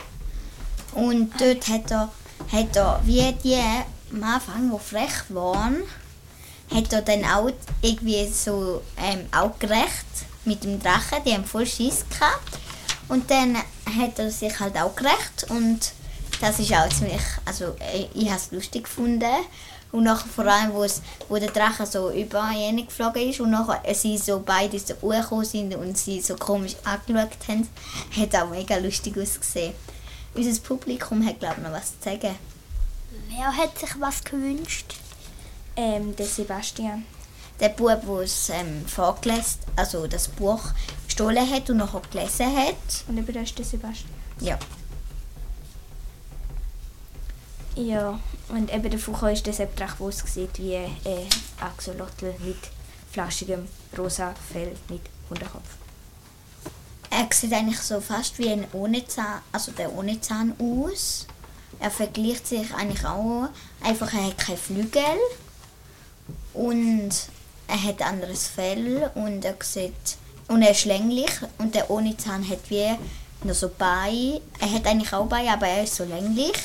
Und 0.94 1.32
dort 1.40 1.68
hat 1.68 1.92
er, 1.92 2.12
hat 2.52 2.76
er 2.76 3.02
wie 3.04 3.34
die 3.44 3.58
am 4.12 4.24
Anfang, 4.24 4.72
die 4.72 4.80
frech 4.80 5.24
waren, 5.30 5.78
hat 6.74 6.92
er 6.92 7.02
dann 7.02 7.24
auch 7.26 7.52
irgendwie 7.82 8.28
so 8.28 8.82
ähm, 8.98 9.28
auch 9.32 9.58
gerecht 9.60 10.06
mit 10.46 10.64
dem 10.64 10.82
Drachen, 10.82 11.24
die 11.26 11.34
haben 11.34 11.46
voll 11.46 11.66
Schiss 11.66 12.06
gehabt. 12.10 12.60
Und 13.10 13.30
dann 13.30 13.58
hat 13.58 14.18
er 14.18 14.32
sich 14.32 14.60
halt 14.60 14.78
auch 14.78 14.96
gerecht 14.96 15.46
und 15.50 15.92
das 16.42 16.60
ist 16.60 16.74
auch 16.74 16.90
ziemlich, 16.90 17.22
also 17.46 17.66
äh, 17.80 18.08
ich 18.14 18.28
habe 18.28 18.38
es 18.38 18.52
lustig 18.52 18.84
gefunden. 18.84 19.26
Und 19.92 20.06
nachher 20.06 20.28
vor 20.28 20.46
allem, 20.46 20.74
wo, 20.74 20.84
es, 20.84 21.04
wo 21.30 21.38
der 21.38 21.52
Drache 21.52 21.86
so 21.86 22.10
über 22.10 22.50
ihn 22.50 22.84
geflogen 22.84 23.30
ist 23.30 23.40
und 23.40 23.52
nachher 23.52 23.94
sie 23.94 24.18
so 24.18 24.42
beide 24.44 24.80
so 24.80 24.96
hochgekommen 24.96 25.46
sind 25.46 25.76
und 25.76 25.96
sie 25.96 26.20
so 26.20 26.36
komisch 26.36 26.76
angeschaut 26.84 27.38
haben, 27.48 27.70
hat 28.18 28.36
auch 28.36 28.50
mega 28.50 28.78
lustig 28.78 29.16
ausgesehen. 29.16 29.74
Unser 30.34 30.60
Publikum 30.62 31.24
hat, 31.24 31.40
glaube 31.40 31.58
ich, 31.58 31.64
noch 31.64 31.72
was 31.74 32.00
zu 32.00 32.10
sagen. 32.10 32.36
Wer 33.30 33.56
hat 33.56 33.78
sich 33.78 33.92
was 34.00 34.24
gewünscht? 34.24 34.96
Ähm, 35.76 36.16
der 36.16 36.26
Sebastian. 36.26 37.06
Der 37.60 37.70
Bub, 37.70 38.02
der 38.06 38.16
es 38.22 38.50
ähm, 38.50 38.86
vorgelesen, 38.88 39.60
also 39.76 40.08
das 40.08 40.28
Buch 40.28 40.62
gestohlen 41.06 41.50
hat 41.50 41.70
und 41.70 41.78
nachher 41.78 42.02
gelesen 42.12 42.56
hat. 42.56 43.06
Und 43.08 43.18
über 43.18 43.32
das 43.32 43.44
ist 43.44 43.58
der 43.58 43.66
Sebastian. 43.66 44.10
Ja. 44.40 44.60
Ja, 47.76 48.20
und 48.50 48.72
eben 48.72 48.90
der 48.90 49.00
Fuchs 49.00 49.24
ist 49.34 49.48
deshalb 49.48 49.80
recht 49.80 50.00
wo 50.00 50.10
es 50.10 50.20
sieht 50.20 50.60
wie 50.60 50.76
ein 50.76 50.96
äh, 51.06 51.26
Axolotl 51.60 52.34
mit 52.40 52.58
flaschigem 53.12 53.68
rosa 53.98 54.36
Fell 54.52 54.76
mit 54.90 55.02
Hunderkopf. 55.30 55.70
Er 57.10 57.28
sieht 57.32 57.52
eigentlich 57.52 57.80
so 57.80 58.00
fast 58.00 58.38
wie 58.38 58.50
ein 58.50 58.68
ohne 58.74 59.08
Zahn, 59.08 59.42
also 59.52 59.72
der 59.72 59.92
ohne 59.92 60.22
Zahn 60.22 60.54
aus. 60.60 61.26
Er 61.80 61.90
vergleicht 61.90 62.46
sich 62.46 62.74
eigentlich 62.76 63.06
auch, 63.06 63.50
einfach 63.84 64.14
er 64.14 64.28
hat 64.28 64.38
keine 64.38 64.58
Flügel 64.58 65.02
und 66.54 67.12
er 67.68 67.84
hat 67.84 68.02
anderes 68.02 68.48
Fell 68.48 69.10
und 69.16 69.44
er 69.46 69.56
sieht 69.62 69.94
und 70.48 70.62
er 70.62 70.72
ist 70.72 70.86
länglich 70.86 71.32
und 71.58 71.74
der 71.76 71.90
ohne 71.90 72.16
Zahn 72.18 72.48
hat 72.48 72.70
wie 72.70 72.96
noch 73.44 73.56
so 73.56 73.70
Beine. 73.70 74.42
Er 74.60 74.72
hat 74.72 74.86
eigentlich 74.86 75.14
auch 75.14 75.26
Beine, 75.26 75.52
aber 75.52 75.68
er 75.68 75.84
ist 75.84 75.96
so 75.96 76.04
länglich. 76.04 76.58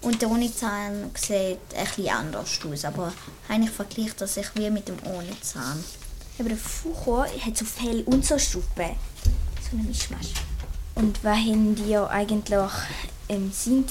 Und 0.00 0.22
der 0.22 0.30
ohne 0.30 0.52
Zahn 0.54 1.10
sieht 1.14 1.58
etwas 1.74 2.06
anders 2.06 2.60
aus, 2.64 2.84
aber 2.84 3.12
eigentlich 3.48 3.74
vergleicht 3.74 4.20
er 4.20 4.28
sich 4.28 4.46
wie 4.54 4.70
mit 4.70 4.86
dem 4.86 4.96
ohne 5.04 5.40
Zahn. 5.40 5.82
Aber 6.38 6.48
der 6.48 6.58
Fucho 6.58 7.24
hat 7.24 7.56
so 7.56 7.64
Fell 7.64 8.02
und 8.02 8.24
so 8.24 8.38
Schuppen. 8.38 8.90
So 9.68 9.76
ein 9.76 9.86
Mischmasch. 9.86 10.34
Und 10.94 11.22
was 11.24 11.36
haben 11.36 11.74
die 11.74 11.96
eigentlich 11.96 12.70
ähm, 13.28 13.50
sind 13.52 13.90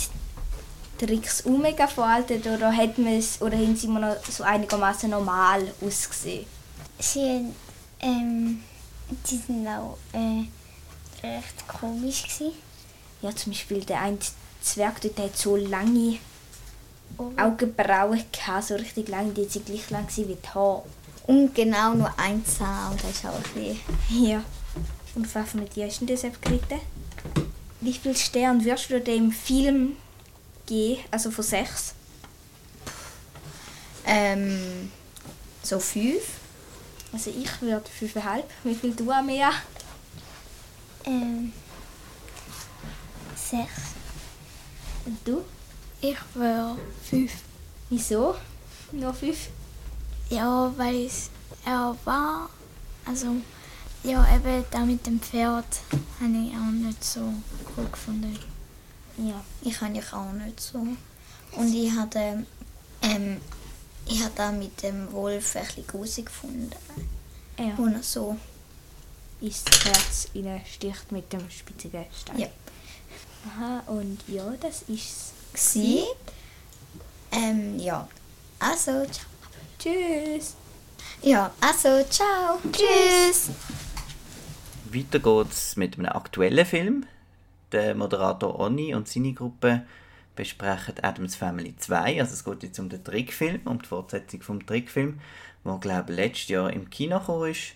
Tricks 0.97 1.45
mega 1.45 1.87
veraltet 1.87 2.45
oder, 2.47 2.75
hat 2.75 2.97
es, 2.97 3.41
oder 3.41 3.57
haben 3.57 3.75
sie 3.75 3.87
immer 3.87 3.99
noch 3.99 4.15
so 4.29 4.43
einigermaßen 4.43 5.09
normal 5.09 5.67
ausgesehen? 5.81 6.45
Sie 6.99 7.45
ähm, 7.99 8.59
die 9.29 9.37
sind 9.37 9.67
auch 9.67 9.97
äh, 10.13 10.45
recht 11.25 11.67
komisch 11.67 12.23
gewesen. 12.23 12.53
Ja, 13.21 13.35
zum 13.35 13.51
Beispiel 13.51 13.83
der 13.83 14.01
eine 14.01 14.17
Zwerg 14.61 15.01
dort 15.01 15.17
hat 15.19 15.37
so 15.37 15.55
lange 15.55 16.19
oh. 17.17 17.31
Augenbrauen 17.37 18.23
gehabt, 18.31 18.65
so 18.65 18.75
richtig 18.75 19.07
lang, 19.07 19.33
die 19.33 19.45
sind 19.45 19.65
gleich 19.65 19.89
lang 19.89 20.07
wie 20.15 20.23
die 20.25 20.49
Haare. 20.53 20.83
Und 21.25 21.53
genau 21.55 21.93
nur 21.93 22.13
ein 22.17 22.45
Zahn, 22.45 22.91
und 22.91 23.03
das 23.03 23.11
ist 23.11 23.25
auch 23.25 23.39
viel. 23.53 23.75
Ja. 24.09 24.43
Und 25.15 25.33
was 25.33 25.53
mit 25.55 25.75
dir 25.75 25.87
hast 25.87 26.01
du 26.01 26.05
das 26.05 26.23
abgeritten? 26.23 26.79
Wie 27.81 27.93
viele 27.93 28.15
Sterne 28.15 28.63
wirst 28.63 28.89
du 28.89 29.01
dem 29.01 29.31
Film 29.31 29.97
geben, 30.67 31.03
also 31.09 31.31
von 31.31 31.43
sechs? 31.43 31.95
Ähm, 34.05 34.91
so 35.63 35.79
fünf. 35.79 36.21
Also 37.11 37.31
ich 37.31 37.61
würde 37.61 37.89
fünfeinhalb. 37.89 38.49
Wie 38.63 38.75
viel 38.75 38.93
du, 38.93 39.11
Amea? 39.11 39.51
Ähm, 41.05 41.51
sechs. 43.35 43.93
Und 45.05 45.17
du? 45.25 45.43
Ich 46.01 46.17
will 46.35 46.75
fünf. 47.09 47.31
Wieso? 47.89 48.35
Nur 48.91 49.13
fünf? 49.13 49.49
Ja, 50.29 50.71
weil 50.77 51.05
es 51.05 51.29
er 51.65 51.95
war. 52.05 52.49
Also, 53.05 53.27
ja, 54.03 54.25
eben 54.35 54.63
da 54.71 54.79
mit 54.79 55.05
dem 55.05 55.19
Pferd 55.19 55.65
habe 56.19 56.31
ich 56.31 56.53
auch 56.53 56.71
nicht 56.71 57.03
so 57.03 57.33
cool 57.75 57.85
gefunden. 57.89 58.37
Ja, 59.17 59.43
ich 59.61 59.81
habe 59.81 59.97
ich 59.97 60.13
auch 60.13 60.31
nicht 60.31 60.59
so. 60.59 60.79
Und 61.51 61.73
ich 61.73 61.91
hatte, 61.91 62.45
ähm, 63.01 63.41
ich 64.05 64.21
habe 64.21 64.33
da 64.35 64.51
mit 64.51 64.83
dem 64.83 65.11
Wolf 65.11 65.55
ein 65.55 65.65
bisschen 65.65 65.87
grusig 65.87 66.25
gefunden. 66.27 66.71
Ja. 67.57 67.73
Wo 67.77 67.87
er 67.87 68.03
so 68.03 68.37
ins 69.41 69.63
Herz 69.83 70.29
sticht 70.71 71.11
mit 71.11 71.33
dem 71.33 71.49
spitzigen 71.49 72.05
Stein. 72.15 72.39
Ja. 72.39 72.47
Aha, 73.47 73.83
und 73.87 74.19
ja, 74.27 74.53
das 74.59 74.83
ist 74.83 75.33
sie. 75.53 76.03
Ähm, 77.31 77.79
ja. 77.79 78.07
Also, 78.59 79.05
ciao. 79.05 79.27
Tschüss. 79.79 80.55
Ja, 81.21 81.51
also, 81.61 82.03
ciao. 82.09 82.59
Tschüss. 82.71 83.49
Weiter 84.85 85.19
geht's 85.19 85.75
mit 85.75 85.97
einem 85.97 86.07
aktuellen 86.07 86.65
Film. 86.65 87.05
Der 87.71 87.95
Moderator 87.95 88.59
Onni 88.59 88.93
und 88.95 89.07
seine 89.07 89.33
Gruppe 89.33 89.83
besprechen 90.35 90.95
Adams 91.01 91.35
Family 91.35 91.75
2. 91.75 92.21
Also 92.21 92.33
es 92.33 92.45
geht 92.45 92.63
jetzt 92.63 92.79
um 92.79 92.89
den 92.89 93.03
Trickfilm, 93.03 93.61
um 93.65 93.81
die 93.81 93.87
Fortsetzung 93.87 94.41
vom 94.41 94.65
Trickfilm, 94.65 95.19
der 95.65 95.77
glaube 95.79 96.11
ich 96.11 96.17
letztes 96.17 96.49
Jahr 96.49 96.71
im 96.71 96.89
Kino 96.89 97.19
gekommen 97.19 97.51
ist. 97.51 97.73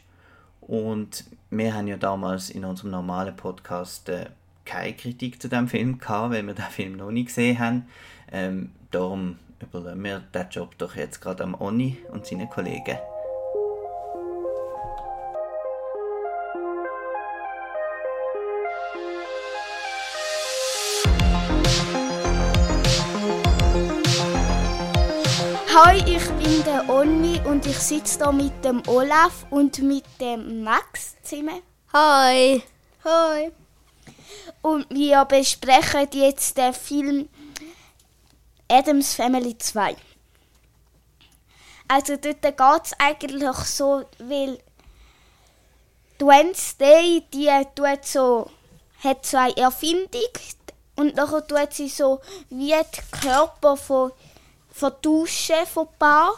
Und 0.62 1.26
wir 1.50 1.74
haben 1.74 1.88
ja 1.88 1.98
damals 1.98 2.50
in 2.50 2.64
unserem 2.64 2.92
normalen 2.92 3.36
Podcast 3.36 4.08
äh, 4.10 4.28
keine 4.64 4.94
Kritik 4.94 5.42
zu 5.42 5.50
dem 5.50 5.68
Film 5.68 5.98
gehabt, 5.98 6.32
weil 6.32 6.46
wir 6.46 6.54
den 6.54 6.66
Film 6.66 6.98
noch 6.98 7.12
nicht 7.12 7.28
gesehen 7.28 7.60
haben. 7.60 7.88
Ähm, 8.32 8.72
darum 8.92 9.40
überlassen 9.60 10.04
wir 10.04 10.20
den 10.20 10.50
Job 10.50 10.78
doch 10.78 10.96
jetzt 10.96 11.20
gerade 11.20 11.44
am 11.44 11.56
Oni 11.56 11.98
und 12.12 12.26
seinen 12.26 12.50
Kollegen. 12.50 12.98
Hi, 25.84 25.98
ich 25.98 26.30
bin 26.34 26.64
der 26.64 26.88
Onni 26.90 27.42
und 27.44 27.66
ich 27.66 27.80
sitze 27.80 28.20
hier 28.20 28.32
mit 28.32 28.64
dem 28.64 28.84
Olaf 28.88 29.48
und 29.50 29.80
mit 29.80 30.06
dem 30.20 30.64
Max 30.64 31.16
zusammen. 31.24 31.64
Hi. 31.92 32.62
Hi. 33.04 33.52
und 34.62 34.86
wir 34.92 35.26
besprechen 35.26 36.08
jetzt 36.12 36.56
den 36.56 36.76
Film 36.76 37.30
Adams 38.68 39.16
Family 39.16 39.58
2. 39.58 39.96
Also 41.88 42.16
dort 42.16 42.42
geht 42.44 42.86
es 42.86 42.94
eigentlich 43.00 43.58
so, 43.66 44.04
weil 44.20 44.60
Wednesday, 46.20 47.24
die 47.34 47.50
tut 47.74 48.06
so, 48.06 48.52
hat 49.04 49.26
so 49.26 49.38
eine 49.38 49.58
Erfindung 49.58 50.30
und 50.96 51.18
dann 51.18 51.28
tut 51.48 51.74
sie 51.74 51.90
so 51.90 52.22
wie 52.52 52.76
die 52.76 53.20
Körper 53.20 53.76
von, 53.78 54.12
vertauschen 54.72 55.66
von 55.72 55.88
Paar, 56.00 56.34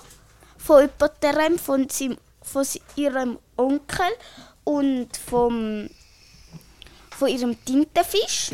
von 0.57 0.81
jemandem, 0.81 1.59
von, 1.59 1.89
seinem, 1.89 2.17
von 2.41 2.65
ihrem 2.95 3.39
Onkel 3.57 4.11
und 4.63 5.09
vom, 5.17 5.89
von 7.11 7.27
ihrem 7.27 7.63
Tintenfisch. 7.65 8.51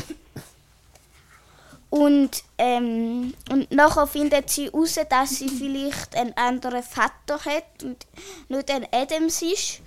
Und, 1.90 2.44
ähm, 2.60 3.34
und 3.50 3.72
nachher 3.72 4.06
findet 4.06 4.50
sie 4.50 4.66
heraus, 4.66 5.00
dass 5.10 5.30
sie 5.30 5.50
vielleicht 5.50 6.16
einen 6.16 6.34
anderen 6.38 6.84
Vater 6.84 7.44
hat 7.44 7.84
und 7.84 8.06
nicht 8.48 8.70
ein 8.70 8.86
Adams 8.92 9.42
ist. 9.42 9.82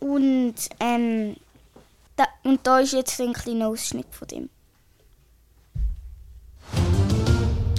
Und, 0.00 0.54
ähm, 0.80 1.36
da, 2.16 2.26
und 2.42 2.66
da 2.66 2.80
ist 2.80 2.92
jetzt 2.92 3.20
ein 3.20 3.32
kleiner 3.32 3.68
Ausschnitt 3.68 4.06
von 4.10 4.28
dem. 4.28 4.50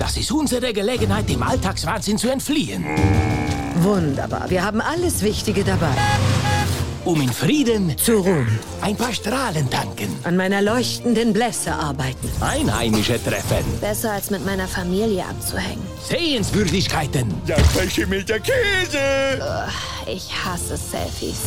Das 0.06 0.18
ist 0.18 0.32
unsere 0.32 0.72
Gelegenheit, 0.72 1.28
dem 1.28 1.42
Alltagswahnsinn 1.42 2.20
zu 2.20 2.30
entfliehen. 2.30 2.86
Wunderbar, 3.78 4.48
wir 4.52 4.64
haben 4.64 4.80
alles 4.80 5.24
Wichtige 5.24 5.64
dabei 5.64 5.96
um 7.06 7.22
in 7.22 7.32
Frieden 7.32 7.96
zu 7.98 8.18
ruhen. 8.18 8.60
Ein 8.82 8.96
paar 8.96 9.14
Strahlen 9.14 9.70
tanken. 9.70 10.08
An 10.24 10.36
meiner 10.36 10.62
leuchtenden 10.62 11.34
Blässe 11.34 11.72
arbeiten. 11.72 12.30
Einheimische 12.42 13.24
treffen. 13.24 13.64
Besser 13.80 14.14
als 14.14 14.32
mit 14.32 14.44
meiner 14.44 14.68
Familie 14.68 15.24
abzuhängen. 15.24 15.86
Sehenswürdigkeiten. 16.04 17.32
Ja, 17.46 17.58
welche 17.76 18.08
mit 18.08 18.28
der 18.28 18.40
Käse. 18.40 18.98
Uh, 19.40 20.10
ich 20.10 20.32
hasse 20.32 20.78
Selfies. 20.78 21.42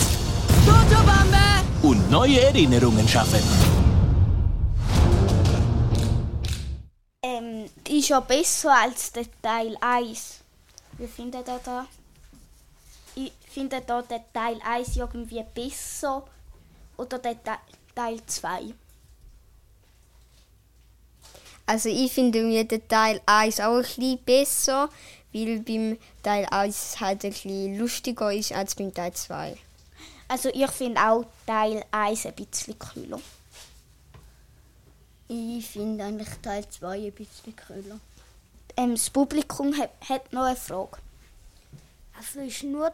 Fotobombe! 0.64 1.38
Und 1.82 2.08
neue 2.08 2.40
Erinnerungen 2.40 3.08
schaffen. 3.08 3.42
Ist 8.08 8.10
ja 8.10 8.20
besser 8.20 8.74
als 8.74 9.12
der 9.12 9.26
Teil 9.42 9.76
1. 9.82 10.40
Wie 10.96 11.06
findet 11.06 11.46
ihr 11.46 11.60
das? 11.62 11.84
ich 13.14 13.32
finde 13.46 13.82
da 13.82 14.00
der 14.00 14.24
Teil 14.32 14.58
1 14.64 14.96
irgendwie 14.96 15.44
besser 15.54 16.24
oder 16.96 17.18
der 17.18 17.36
Teil 17.94 18.20
2? 18.24 18.72
Also 21.66 21.90
ich 21.90 22.10
finde 22.10 22.44
mir 22.44 22.64
den 22.64 22.88
Teil 22.88 23.20
1 23.26 23.60
auch 23.60 23.76
ein 23.76 23.82
bisschen 23.82 24.24
besser, 24.24 24.88
weil 25.34 25.60
beim 25.60 25.98
Teil 26.22 26.46
1 26.46 27.00
halt 27.00 27.26
ein 27.26 27.32
bisschen 27.32 27.78
lustiger 27.78 28.32
ist 28.32 28.52
als 28.52 28.74
beim 28.74 28.94
Teil 28.94 29.12
2. 29.12 29.54
Also 30.28 30.48
ich 30.48 30.70
finde 30.70 31.02
auch 31.02 31.26
Teil 31.46 31.84
1 31.90 32.24
ein 32.24 32.34
bisschen 32.34 32.78
cooler. 32.78 33.20
Ich 35.28 35.68
finde 35.68 36.04
eigentlich 36.04 36.28
Teil 36.42 36.66
2 36.66 37.06
ein 37.06 37.12
bisschen 37.12 37.54
cooler. 37.54 38.00
Ähm, 38.76 38.92
das 38.92 39.11
Publikum 39.11 39.76
hat, 39.76 39.91
hat 40.08 40.32
noch 40.32 40.45
eine 40.45 40.56
Frage. 40.56 40.99
Also 42.17 42.41
ist 42.41 42.62
nur 42.62 42.93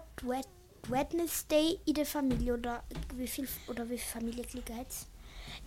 Wednesday 0.88 1.78
in 1.86 1.94
der 1.94 2.06
Familie 2.06 2.54
oder 2.54 2.82
wie 3.14 3.28
viel 3.28 3.48
oder 3.68 3.84
wie 3.84 3.98
viele 3.98 4.22
Familienglieder 4.22 4.74
hat 4.76 4.88
es? 4.88 5.06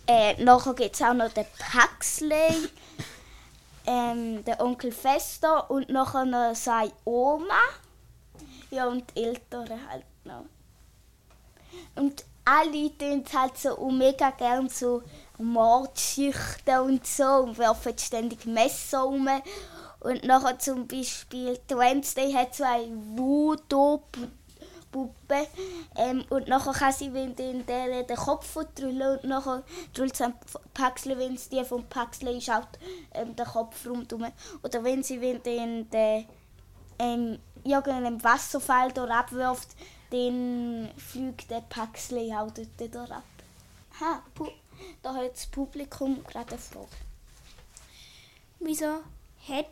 Äh, 0.07 0.43
nachher 0.43 0.73
gibt 0.73 0.95
es 0.95 1.01
auch 1.01 1.13
noch 1.13 1.31
den 1.31 1.45
Paxley, 1.57 2.69
ähm, 3.85 4.43
den 4.43 4.59
Onkel 4.59 4.91
Fester 4.91 5.71
und 5.71 5.89
nachher 5.89 6.25
noch 6.25 6.53
seine 6.53 6.91
Oma. 7.05 7.61
Ja, 8.69 8.87
und 8.87 9.05
die 9.15 9.23
Eltern 9.23 9.69
halt 9.89 10.03
noch. 10.25 10.45
Und 11.95 12.25
alle 12.43 12.97
tun 12.97 13.23
halt 13.33 13.57
so 13.57 13.89
mega 13.91 14.29
gern 14.31 14.69
so 14.69 15.03
Mordschichten 15.37 16.79
und 16.79 17.05
so 17.05 17.23
und 17.23 17.57
werfen 17.57 17.97
ständig 17.97 18.45
Messer 18.45 19.05
um 19.05 19.27
und 19.99 20.23
nachher 20.23 20.57
zum 20.59 20.87
Beispiel 20.87 21.59
die 21.69 21.77
Wednesday 21.77 22.31
hat 22.31 22.55
so 22.55 22.63
eine 22.63 22.95
Voodoo-Puppe 23.15 24.27
ähm, 25.95 26.23
und 26.29 26.47
nachher 26.47 26.73
kann 26.73 26.93
sie 26.93 27.13
wenn 27.13 27.35
den, 27.35 27.65
den, 27.65 28.07
Kopf 28.15 28.45
verdrüllen 28.45 29.17
und 29.17 29.23
nachher 29.29 29.63
drüllt 29.93 30.15
sie 30.15 30.31
Paxley, 30.73 31.17
wenn 31.17 31.33
es 31.33 31.49
die 31.49 31.65
vom 31.65 31.83
Paxley 31.85 32.39
schaut, 32.39 32.67
ähm, 33.13 33.35
den 33.35 33.45
Kopf 33.45 33.85
rundherum. 33.87 34.27
Oder 34.63 34.83
wenn 34.83 35.03
sie 35.03 35.19
wenn 35.19 35.41
den, 35.41 35.89
den 35.89 36.25
ähm, 36.99 37.39
irgendeinem 37.63 38.23
Wasserfall 38.23 38.91
dort 38.91 39.11
abwirft, 39.11 39.69
dann 40.11 40.89
fliegt 40.97 41.49
der 41.49 41.61
Paxley 41.61 42.33
auch 42.33 42.51
dort, 42.51 42.93
dort 42.93 43.11
ab. 43.11 43.23
Ha, 43.99 44.21
da 45.01 45.13
hat 45.13 45.33
das 45.33 45.47
Publikum 45.47 46.23
gerade 46.23 46.51
eine 46.51 46.59
Frage. 46.59 46.87
Wieso 48.59 49.01
hat 49.47 49.67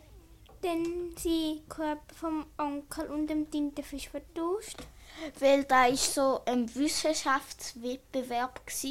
denn 0.62 1.14
sie 1.18 1.62
Körper 1.68 2.14
vom 2.14 2.46
Onkel 2.58 3.06
und 3.06 3.26
dem 3.28 3.50
Tintenfisch 3.50 4.08
vertauscht? 4.08 4.78
Weil 5.38 5.64
da 5.64 5.86
ist 5.86 6.14
so 6.14 6.42
ein 6.44 6.72
Wissenschaftswettbewerb 6.74 8.60
war. 8.60 8.90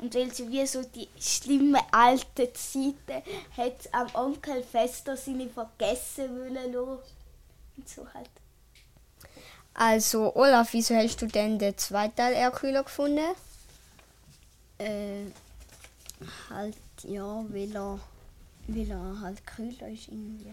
und 0.00 0.14
weil 0.14 0.32
sie 0.34 0.50
wie 0.50 0.66
so 0.66 0.82
die 0.82 1.08
schlimme 1.18 1.80
alte 1.92 2.52
Zeiten 2.52 3.22
hat 3.56 3.88
am 3.92 4.14
Onkel 4.14 4.62
Fester 4.62 5.16
seine 5.16 5.48
vergessen 5.48 6.38
wollen 6.38 6.76
und 6.76 7.88
so 7.88 8.06
halt. 8.12 8.30
Also 9.74 10.34
Olaf, 10.36 10.72
wieso 10.72 10.94
hast 10.94 11.22
du 11.22 11.26
denn 11.26 11.58
den 11.58 11.76
zweiten 11.78 12.16
Teil 12.16 12.34
eher 12.34 12.50
cooler 12.50 12.84
gefunden? 12.84 13.34
Äh, 14.78 15.24
halt 16.50 16.76
ja, 17.04 17.44
weil 17.48 17.74
er, 17.74 17.98
weil 18.68 18.90
er 18.90 19.20
halt 19.20 19.42
cooler 19.46 19.88
ist 19.88 20.08
irgendwie. 20.08 20.52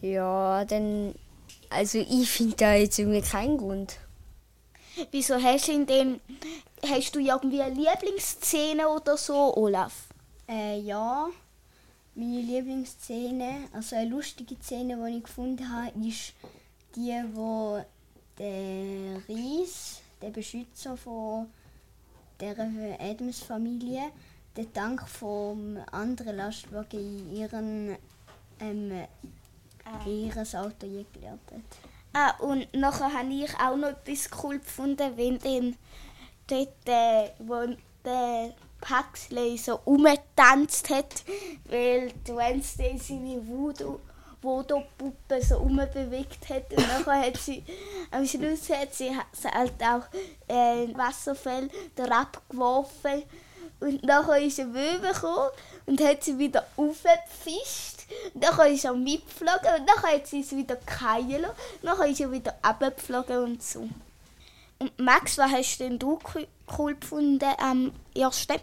Ja, 0.00 0.64
dann. 0.64 1.14
Also 1.70 1.98
ich 1.98 2.30
finde 2.30 2.56
da 2.56 2.74
jetzt 2.74 2.98
irgendwie 2.98 3.22
keinen 3.22 3.56
Grund. 3.56 3.96
Wieso 5.10 5.42
hast 5.42 5.68
du 5.68 5.72
in 5.72 5.86
dem. 5.86 6.20
Hast 6.84 7.14
du 7.14 7.20
irgendwie 7.20 7.62
eine 7.62 7.74
Lieblingsszene 7.74 8.88
oder 8.88 9.16
so, 9.16 9.56
Olaf? 9.56 10.08
Äh, 10.48 10.80
ja. 10.80 11.28
Meine 12.14 12.40
Lieblingsszene, 12.40 13.68
also 13.72 13.96
eine 13.96 14.10
lustige 14.10 14.56
Szene, 14.60 15.02
die 15.06 15.18
ich 15.18 15.24
gefunden 15.24 15.66
habe, 15.72 15.92
ist 16.06 16.34
die, 16.94 17.22
wo 17.32 17.82
der 18.38 19.22
Ries, 19.28 20.02
der 20.20 20.28
Beschützer 20.28 20.96
von 20.96 21.46
der 22.42 23.00
Adams-Familie, 23.00 24.10
den 24.56 24.72
Dank 24.72 25.08
vom 25.08 25.78
anderen 25.92 26.36
Lastwagen 26.36 26.98
in 26.98 27.36
ihren 27.36 27.96
ähm, 28.60 29.06
ah. 29.84 30.06
ihr 30.06 30.60
Auto 30.60 30.86
je 30.86 31.04
gelernt 31.12 31.40
hat. 31.50 31.60
Ah, 32.14 32.30
und 32.42 32.74
nachher 32.74 33.12
habe 33.12 33.32
ich 33.32 33.54
auch 33.58 33.76
noch 33.76 33.88
etwas 33.88 34.28
cool 34.42 34.58
gefunden, 34.58 35.16
wenn 35.16 35.38
dann 35.38 35.76
dort, 36.46 36.88
äh, 36.88 37.30
wo 37.38 37.74
der 38.04 38.52
Paxley 38.80 39.56
so 39.56 39.78
umgetanzt 39.84 40.90
hat, 40.90 41.24
weil 41.66 42.12
Wednesday 42.26 42.98
seine 42.98 43.46
Voodoo 43.46 44.00
Voodoo-Puppe 44.42 45.42
so 45.42 45.58
umbewegt 45.58 46.48
hat. 46.48 46.70
Und 46.70 46.86
nachher 46.88 47.26
hat 47.26 47.36
sie, 47.36 47.64
am 48.10 48.26
Schluss 48.26 48.68
hat 48.70 48.94
sie 48.94 49.10
halt 49.10 49.72
auch 49.82 50.04
äh, 50.48 50.84
ein 50.84 50.98
Wasserfall 50.98 51.70
abgeworfen. 51.98 53.22
Und 53.80 54.04
nachher 54.04 54.40
ist 54.40 54.60
ein 54.60 54.70
Möwe 54.70 55.12
gekommen 55.12 55.50
und 55.86 56.00
hat 56.00 56.22
sie 56.22 56.38
wieder 56.38 56.64
aufgefischt. 56.76 58.06
Dann 58.34 58.72
ist 58.72 58.84
er 58.84 58.94
mitgeflogen 58.94 59.80
und 59.80 59.88
dann 59.88 60.02
hat 60.02 60.26
sie 60.26 60.40
es 60.40 60.54
wieder 60.54 60.76
fallen 60.86 61.46
Dann 61.82 62.10
ist 62.10 62.20
er 62.20 62.30
wieder 62.30 62.54
abgeflogen 62.62 63.38
und 63.38 63.62
so. 63.62 63.88
Und 64.78 64.98
Max, 64.98 65.38
was 65.38 65.50
hast 65.50 65.78
denn 65.78 65.98
du 65.98 66.18
cool 66.76 66.94
gefunden 66.94 67.52
am 67.58 67.92
ersten? 68.16 68.60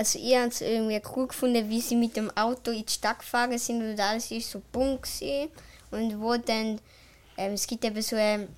Also 0.00 0.18
ich 0.18 0.34
habe 0.34 0.48
es 0.48 0.62
irgendwie 0.62 0.98
cool 1.14 1.26
gefunden, 1.26 1.68
wie 1.68 1.82
sie 1.82 1.94
mit 1.94 2.16
dem 2.16 2.34
Auto 2.34 2.70
in 2.70 2.86
die 2.86 2.90
Stadt 2.90 3.18
gefahren 3.18 3.58
sind 3.58 3.82
und 3.82 4.00
alles 4.00 4.30
ist 4.30 4.50
so 4.50 4.62
bunt 4.72 5.06
Und 5.90 6.18
wo 6.22 6.38
dann, 6.38 6.80
ähm, 7.36 7.52
es 7.52 7.66
gibt 7.66 7.84
eben 7.84 8.00
so 8.00 8.16
eine 8.16 8.48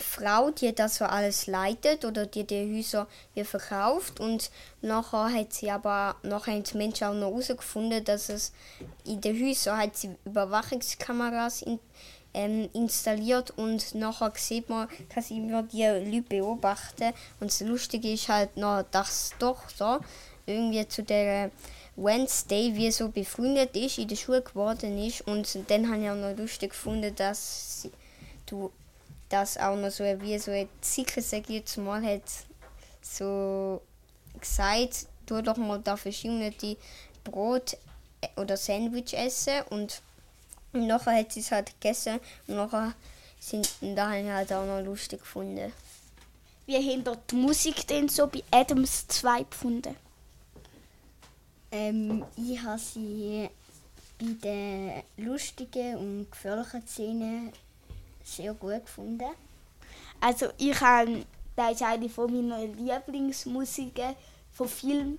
Frau, 0.00 0.52
die 0.52 0.72
das 0.72 0.98
so 0.98 1.04
alles 1.04 1.48
leitet 1.48 2.04
oder 2.04 2.26
die 2.26 2.46
die 2.46 2.76
Häuser 2.76 3.08
hier 3.34 3.44
verkauft. 3.44 4.20
Und 4.20 4.52
nachher 4.80 5.32
hat 5.32 5.52
sie 5.52 5.68
aber 5.68 6.14
nachher 6.22 6.54
haben 6.54 6.62
die 6.62 6.76
Menschen 6.76 7.08
auch 7.08 7.14
noch 7.14 7.30
herausgefunden, 7.32 8.04
dass 8.04 8.28
es 8.28 8.52
in 9.04 9.20
den 9.20 9.34
Häusern 9.34 9.78
hat 9.78 9.96
sie 9.96 10.14
Überwachungskameras 10.26 11.62
in, 11.62 11.80
ähm, 12.34 12.68
installiert. 12.72 13.50
Und 13.58 13.96
nachher 13.96 14.32
sieht 14.36 14.68
man, 14.68 14.86
sie 15.20 15.38
immer 15.38 15.64
die 15.64 15.82
Leute 15.82 16.22
beobachten. 16.22 17.12
Und 17.40 17.50
das 17.50 17.62
Lustige 17.62 18.12
ist 18.12 18.28
halt 18.28 18.56
noch, 18.56 18.84
dass 18.92 19.32
doch 19.40 19.68
so 19.70 19.98
irgendwie 20.48 20.86
zu 20.88 21.02
der 21.02 21.50
Wednesday 21.96 22.74
wie 22.74 22.90
so 22.90 23.08
befreundet 23.08 23.76
ist, 23.76 23.98
in 23.98 24.08
der 24.08 24.16
Schule 24.16 24.42
geworden 24.42 24.98
ist. 25.04 25.22
Und 25.22 25.58
dann 25.68 25.90
habe 25.90 26.02
ich 26.02 26.10
auch 26.10 26.14
noch 26.14 26.36
lustig 26.36 26.70
gefunden, 26.70 27.14
dass 27.14 27.88
du 28.46 28.70
das 29.28 29.58
auch 29.58 29.76
noch 29.76 29.90
so 29.90 30.04
wie 30.04 30.38
so 30.38 30.50
ein 30.50 30.68
Zicker, 30.80 31.20
sag 31.20 31.42
ich 31.50 31.56
jetzt 31.56 31.76
mal, 31.76 32.02
hat 32.02 32.22
so 33.02 33.82
gesagt, 34.40 35.06
tu 35.26 35.42
doch 35.42 35.56
mal 35.56 35.80
da 35.80 35.96
verschiedene 35.96 36.52
Brot 37.24 37.76
oder 38.36 38.56
Sandwich 38.56 39.14
essen 39.14 39.62
und 39.70 40.02
nachher 40.72 41.18
hat 41.18 41.32
sie 41.32 41.40
es 41.40 41.50
halt 41.50 41.72
gegessen 41.80 42.20
und 42.46 42.56
nachher 42.56 42.94
sind 43.38 43.70
da 43.80 44.10
habe 44.10 44.20
ich 44.20 44.28
halt 44.28 44.52
auch 44.52 44.66
noch 44.66 44.80
lustig 44.80 45.20
gefunden. 45.20 45.72
Wie 46.66 46.76
haben 46.76 47.04
dort 47.04 47.30
die 47.30 47.36
Musik 47.36 47.86
denn 47.86 48.08
so 48.08 48.26
bei 48.26 48.42
Adams 48.50 49.06
2 49.08 49.44
gefunden? 49.44 49.94
Ähm, 51.70 52.24
ich 52.36 52.62
habe 52.62 52.78
sie 52.78 53.50
bei 54.18 54.26
den 54.42 55.02
lustigen 55.16 55.96
und 55.96 56.30
gefährlichen 56.30 56.86
Szenen 56.86 57.52
sehr 58.24 58.54
gut 58.54 58.84
gefunden. 58.84 59.30
Also 60.20 60.48
ich 60.58 60.80
habe, 60.80 61.24
das 61.54 61.72
ist 61.72 61.82
eine 61.82 62.08
von 62.08 62.48
meinen 62.48 62.76
Lieblingsmusiken 62.76 64.14
von 64.52 64.68
Filmen. 64.68 65.18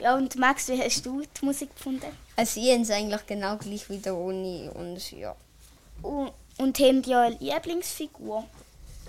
Ja, 0.00 0.16
und 0.16 0.34
Max, 0.36 0.68
wie 0.68 0.82
hast 0.82 1.04
du 1.04 1.20
die 1.20 1.44
Musik 1.44 1.74
gefunden? 1.74 2.06
Also 2.34 2.58
ich 2.58 2.72
habe 2.72 2.82
es 2.82 2.90
eigentlich 2.90 3.26
genau 3.26 3.56
gleich 3.58 3.88
wie 3.90 3.98
der 3.98 4.16
Uni 4.16 4.70
und 4.72 5.12
ja. 5.12 5.36
Und, 6.00 6.32
und 6.60 6.78
haben 6.78 7.00
die 7.02 7.14
eine 7.14 7.36
Lieblingsfigur? 7.36 8.44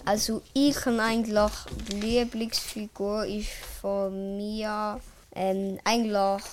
Also 0.06 0.42
ich 0.54 0.86
habe 0.86 1.02
eigentlich 1.02 1.52
die 1.90 2.00
Lieblingsfigur 2.00 3.26
ist 3.26 3.50
von 3.82 4.38
mir 4.38 5.00
ähm, 5.36 5.78
eigentlich 5.84 6.44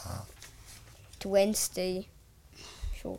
die 1.23 1.31
Wednesday. 1.31 2.07
Schon. 3.01 3.19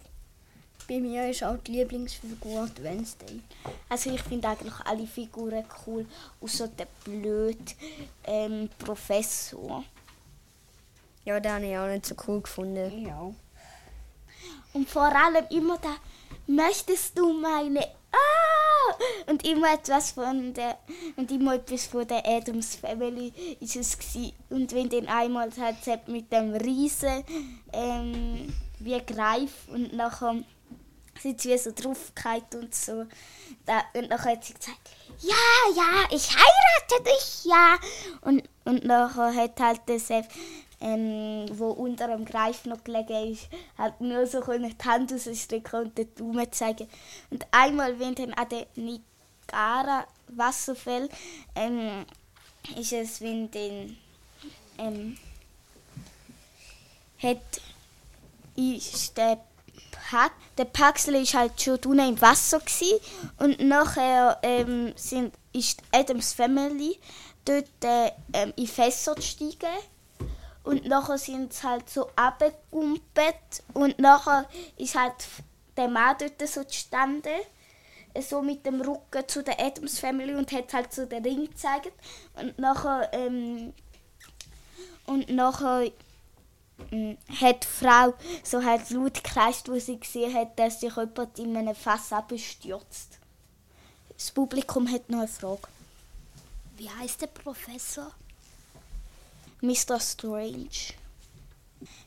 Bei 0.88 1.00
mir 1.00 1.30
ist 1.30 1.44
auch 1.44 1.58
die 1.58 1.72
Lieblingsfigur 1.72 2.70
die 2.78 2.84
Wednesday. 2.84 3.40
Also 3.88 4.12
ich 4.12 4.22
finde 4.22 4.50
eigentlich 4.50 4.76
alle 4.86 5.08
Figuren 5.08 5.64
cool, 5.88 6.06
außer 6.42 6.68
der 6.68 6.88
blöd 7.06 7.76
ähm, 8.26 8.70
Professor. 8.78 9.84
Ja, 11.24 11.40
den 11.40 11.52
habe 11.52 11.66
ich 11.66 11.78
auch 11.78 11.88
nicht 11.88 12.06
so 12.06 12.16
cool 12.28 12.42
gefunden. 12.42 13.06
Ja. 13.08 13.32
Und 14.74 14.90
vor 14.90 15.14
allem 15.16 15.46
immer 15.50 15.78
da, 15.78 15.96
möchtest 16.48 17.18
du 17.18 17.34
meine 17.34 17.82
Ah! 18.12 18.96
Und 19.28 19.46
immer 19.46 19.74
etwas 19.74 20.12
von 20.12 20.54
der 20.54 20.80
und 21.16 21.32
immer 21.32 21.56
etwas 21.56 21.86
von 21.86 22.08
der 22.08 22.26
Adams 22.26 22.76
Family 22.76 23.32
ist 23.60 23.76
es 23.76 23.98
gewesen. 23.98 24.34
Und 24.50 24.74
wenn 24.74 24.90
dann 24.90 25.08
einmal 25.08 25.52
hat 25.52 26.08
mit 26.08 26.32
dem 26.32 26.56
Riesen 26.56 27.24
ähm, 27.72 28.52
wie 28.80 29.00
Greif 29.06 29.68
und 29.68 29.94
nachher 29.94 30.44
sind 31.22 31.44
wie 31.46 31.58
so 31.58 31.72
draufgehalten 31.72 32.62
und 32.62 32.76
so. 32.76 33.06
Da, 33.66 33.84
und 33.94 34.10
nachher 34.10 34.32
hat 34.32 34.46
sie 34.46 34.54
gesagt, 34.54 34.90
ja, 35.20 35.36
ja, 35.76 36.08
ich 36.10 36.30
heirate 36.30 37.04
dich, 37.04 37.46
ja. 37.46 37.78
Und, 38.22 38.44
und 38.66 38.86
nachher 38.86 39.36
hat 39.36 39.60
halt 39.60 39.82
der 39.88 40.00
Sef, 40.00 40.28
ähm, 40.82 41.46
wo 41.54 41.72
unter 41.72 42.08
dem 42.08 42.26
Greif 42.26 42.66
noch 42.66 42.84
gelegen 42.84 43.34
ist, 43.34 43.48
hat 43.78 44.00
nur 44.00 44.26
so 44.26 44.42
die 44.42 44.76
Hand 44.86 45.12
rausstrecken 45.12 45.80
und 45.82 45.98
den 45.98 46.14
Daumen 46.16 46.52
zeigen. 46.52 46.88
Und 47.30 47.46
einmal, 47.52 48.00
wenn 48.00 48.16
dann 48.16 48.34
an 48.34 48.50
der 48.50 48.68
Niagara 48.76 50.06
Wasserfall, 50.30 51.10
ähm, 51.56 52.06
ist 52.78 52.94
es, 52.94 53.22
wenn 53.22 53.50
dann 53.52 53.98
ähm, 54.78 55.18
hat, 57.22 57.62
ist 58.56 59.18
der 59.18 59.40
Pack, 60.10 60.32
der 60.58 60.66
Paxel 60.66 61.16
ist 61.16 61.34
halt 61.34 61.62
schon 61.62 61.76
unten 61.86 62.00
im 62.00 62.22
Wasser 62.22 62.60
gewesen. 62.60 63.00
und 63.38 63.60
nachher 63.60 64.40
ähm, 64.44 64.94
sind, 64.96 65.34
ist 65.54 65.82
Adams 65.92 66.34
Family 66.34 66.98
dort 67.46 67.66
äh, 67.84 68.12
ähm, 68.34 68.54
in 68.56 68.68
Fässer 68.68 69.16
gestiegen 69.16 69.70
und 70.70 70.86
nachher 70.86 71.18
sind 71.18 71.52
sie 71.52 71.68
halt 71.68 71.90
so 71.90 72.12
abgekumpelt 72.16 73.64
und 73.74 73.98
nachher 73.98 74.48
ist 74.78 74.94
halt 74.94 75.16
der 75.76 75.88
Mann 75.88 76.16
dort 76.20 76.48
so 76.48 76.64
gestanden, 76.64 77.42
so 78.22 78.44
mit 78.44 78.68
dem 78.68 78.80
Rücken 78.80 79.28
zu 79.28 79.42
der 79.42 79.60
Adams 79.60 79.98
Family 79.98 80.36
und 80.36 80.52
hat 80.52 80.72
halt 80.72 80.94
so 80.94 81.08
den 81.08 81.24
Ring 81.24 81.48
gezeigt 81.48 81.92
und 82.36 82.60
nachher 82.60 83.10
ähm, 83.14 83.74
und 85.08 85.32
nachher 85.32 85.92
ähm, 86.92 87.18
hat 87.42 87.64
die 87.64 87.68
Frau 87.68 88.14
so 88.44 88.64
halt 88.64 88.92
laut 88.92 89.16
gekreischt, 89.24 89.68
wo 89.70 89.80
sie 89.80 90.00
gesehen 90.00 90.36
hat, 90.36 90.60
dass 90.60 90.82
sich 90.82 90.96
jemand 90.96 91.40
in 91.40 91.58
einem 91.58 91.74
Fass 91.74 92.14
abstürzt. 92.14 93.18
Das 94.14 94.30
Publikum 94.30 94.88
hat 94.88 95.10
noch 95.10 95.20
eine 95.20 95.28
Frage. 95.28 95.68
Wie 96.78 96.92
heißt 96.92 97.24
der 97.24 97.28
Professor? 97.28 98.12
Mr. 99.62 100.00
Strange. 100.00 100.94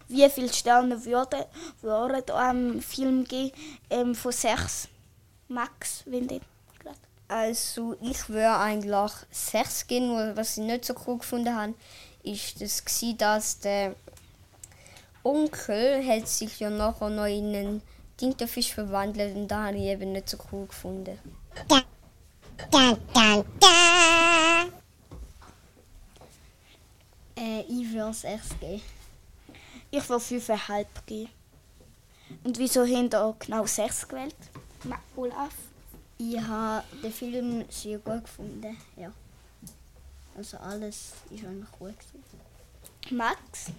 Wie 0.09 0.29
viele 0.29 0.53
Sterne 0.53 1.05
würde, 1.05 1.47
würde 1.81 2.35
am 2.35 2.81
Film 2.81 3.25
geben 3.25 3.53
ähm, 3.91 4.15
von 4.15 4.33
sechs? 4.33 4.89
Max, 5.49 6.03
wenn 6.07 6.29
denn 6.29 6.41
Also 7.29 7.97
ich 8.01 8.29
würde 8.29 8.57
eigentlich 8.57 9.13
sechs 9.31 9.87
geben, 9.87 10.37
was 10.37 10.57
ich 10.57 10.65
nicht 10.65 10.85
so 10.85 10.95
cool 11.07 11.19
gefunden 11.19 11.55
habe, 11.55 11.75
ist 12.23 12.61
das 12.61 12.85
gewesen, 12.85 13.19
dass 13.19 13.59
der 13.61 13.95
Onkel 15.25 16.07
hat 16.07 16.29
sich 16.29 16.59
ja 16.61 16.71
nachher 16.71 17.11
noch 17.11 17.27
in 17.27 17.55
einen 17.55 17.83
Tintenfisch 18.17 18.75
verwandelt 18.75 19.37
und 19.37 19.49
da 19.49 19.67
habe 19.67 19.77
ich 19.77 19.85
eben 19.85 20.13
nicht 20.13 20.29
so 20.29 20.37
cool 20.53 20.67
gefunden. 20.67 21.19
Da, 21.69 21.83
da, 22.71 22.97
da, 23.13 23.45
da. 23.61 24.65
Äh, 27.37 27.63
ich 27.63 27.93
würde 27.93 28.13
6 28.13 28.61
geben. 28.61 28.83
Ich 29.91 30.09
will 30.09 30.17
5,5 30.17 30.87
geben. 31.07 31.31
Und 32.45 32.59
wieso 32.59 32.83
haben 32.83 33.11
ihr 33.11 33.35
genau 33.39 33.67
6 33.67 34.09
gewählt? 34.09 34.35
Olaf? 35.17 35.55
Ich 36.19 36.41
habe 36.41 36.85
den 37.03 37.13
Film 37.13 37.65
sehr 37.69 37.99
gut 37.99 38.25
gefunden, 38.25 38.77
ja. 38.97 39.13
Also 40.37 40.57
alles 40.59 41.13
ist 41.31 41.45
eigentlich 41.45 41.73
gut 41.73 41.95
gewesen. 41.99 43.17
Max? 43.17 43.73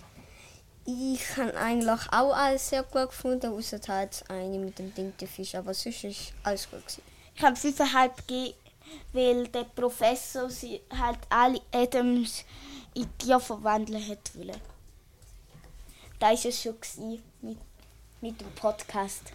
Ich 0.85 1.37
habe 1.37 1.55
eigentlich 1.57 2.11
auch 2.11 2.35
alles 2.35 2.69
sehr 2.69 2.83
gut 2.83 3.09
gefunden, 3.09 3.53
außer 3.53 3.79
halt 3.87 4.23
eine 4.27 4.59
mit 4.59 4.77
dem 4.77 4.93
Dinkelfisch, 4.93 5.55
aber 5.55 5.73
sonst 5.73 6.03
ist 6.03 6.33
alles 6.43 6.69
gut 6.69 6.81
gewesen. 6.81 7.01
Ich 7.35 7.41
habe 7.41 7.55
5,5 7.55 8.11
gegeben, 8.27 8.53
weil 9.13 9.47
der 9.47 9.63
Professor 9.63 10.49
sie 10.49 10.81
halt 10.89 11.19
alle 11.29 11.61
Adams 11.71 12.43
in 12.95 13.07
Tier 13.17 13.39
verwandeln 13.39 14.01
hätte 14.01 14.37
wollen. 14.37 14.57
Da 16.19 16.31
ist 16.31 16.45
es 16.45 16.61
schon 16.61 16.75
mit, 17.41 17.57
mit 18.21 18.39
dem 18.39 18.51
Podcast. 18.55 19.33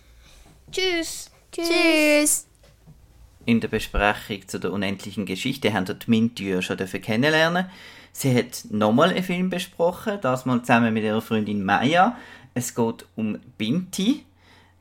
Tschüss. 0.70 1.30
Tschüss. 1.52 1.68
Tschüss. 1.68 2.46
In 3.44 3.60
der 3.60 3.68
Besprechung 3.68 4.46
zu 4.46 4.58
der 4.58 4.72
unendlichen 4.72 5.24
Geschichte 5.24 5.72
haben 5.72 5.88
wir 5.88 5.94
die 5.94 6.10
Mintür 6.10 6.62
schon 6.62 6.76
kennenlernen. 6.76 7.66
Sie 8.12 8.34
hat 8.34 8.64
nochmal 8.70 9.10
einen 9.10 9.22
Film 9.22 9.48
besprochen, 9.50 10.18
das 10.20 10.44
mal 10.44 10.60
zusammen 10.60 10.92
mit 10.92 11.04
ihrer 11.04 11.22
Freundin 11.22 11.64
Maya. 11.64 12.16
Es 12.54 12.74
geht 12.74 13.06
um 13.16 13.38
Binti. 13.56 14.24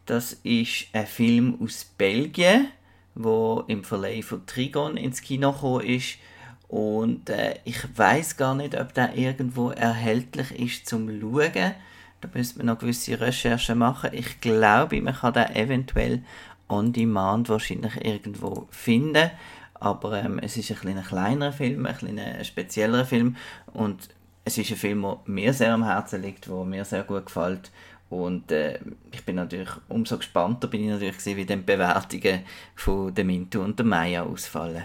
Das 0.06 0.34
ist 0.44 0.88
ein 0.94 1.08
Film 1.08 1.58
aus 1.62 1.86
Belgien, 1.98 2.70
wo 3.16 3.63
im 3.68 3.84
Verleih 3.84 4.22
von 4.22 4.46
Trigon 4.46 4.98
ins 4.98 5.22
Kino 5.22 5.52
gekommen 5.52 5.86
ist 5.86 6.18
und 6.67 7.30
äh, 7.30 7.60
ich 7.63 7.77
weiß 7.97 8.38
gar 8.38 8.53
nicht, 8.53 8.80
ob 8.80 8.93
der 8.93 9.15
irgendwo 9.15 9.69
erhältlich 9.69 10.51
ist 10.51 10.88
zum 10.88 11.10
Schauen. 11.19 11.73
Da 12.19 12.30
müsste 12.34 12.58
man 12.58 12.67
noch 12.67 12.80
gewisse 12.80 13.19
Recherchen 13.19 13.77
machen. 13.77 14.10
Ich 14.13 14.41
glaube, 14.41 15.01
man 15.01 15.15
kann 15.15 15.34
den 15.34 15.56
eventuell 15.56 16.23
on 16.67 16.91
demand 16.91 17.47
wahrscheinlich 17.49 18.03
irgendwo 18.03 18.67
finden. 18.69 19.32
Aber 19.75 20.21
ähm, 20.21 20.39
es 20.39 20.58
ist 20.58 20.71
ein, 20.71 20.97
ein 20.97 21.03
kleinerer 21.03 21.53
Film, 21.53 21.86
ein, 21.86 22.19
ein 22.19 22.45
spezieller 22.45 23.06
Film. 23.06 23.38
Und 23.73 24.10
es 24.43 24.58
ist 24.58 24.71
ein 24.71 24.77
Film, 24.77 25.03
der 25.03 25.19
mir 25.25 25.53
sehr 25.53 25.73
am 25.73 25.86
Herzen 25.86 26.21
liegt, 26.21 26.47
der 26.47 26.65
mir 26.65 26.84
sehr 26.84 27.03
gut 27.03 27.27
gefällt. 27.27 27.71
Und 28.10 28.51
äh, 28.51 28.80
ich 29.12 29.23
bin 29.23 29.36
natürlich 29.36 29.69
umso 29.89 30.17
gespannter 30.17 30.67
bin 30.67 30.84
ich 30.84 30.89
natürlich 30.89 31.17
gewesen, 31.17 31.38
wie 31.38 31.45
die 31.45 31.56
Bewertungen 31.58 32.41
von 32.75 33.13
der 33.13 33.25
Mintu 33.25 33.62
und 33.62 33.77
der 33.77 33.86
Maya 33.86 34.23
ausfallen. 34.23 34.84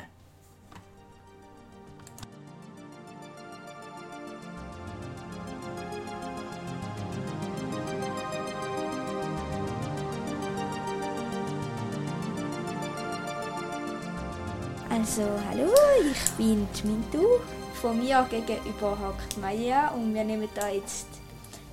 Also, 15.15 15.29
hallo, 15.47 15.71
ich 16.11 16.31
bin 16.39 16.67
Mintu. 16.85 17.39
Von 17.83 17.99
mir 17.99 18.27
gegenüber 18.31 18.99
hockt 18.99 19.37
Maya 19.37 19.89
und 19.91 20.15
wir 20.15 20.25
nehmen 20.25 20.49
da 20.55 20.71
jetzt 20.71 21.07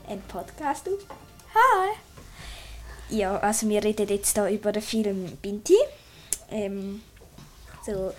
einen 0.10 0.22
Podcast 0.24 0.90
auf. 0.90 1.00
Hi! 1.54 3.16
Ja, 3.18 3.38
also 3.38 3.70
wir 3.70 3.82
reden 3.82 4.10
jetzt 4.10 4.36
da 4.36 4.50
über 4.50 4.74
den 4.74 4.82
Film 4.82 5.38
Binti. 5.42 5.78
Ähm, 6.52 7.02
so, 7.86 8.12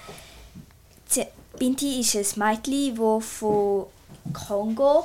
Binti 1.59 2.01
ist 2.01 2.15
ein 2.15 2.39
Mädchen, 2.39 2.97
das 2.97 3.27
von 3.27 3.89
Kongo 4.33 5.05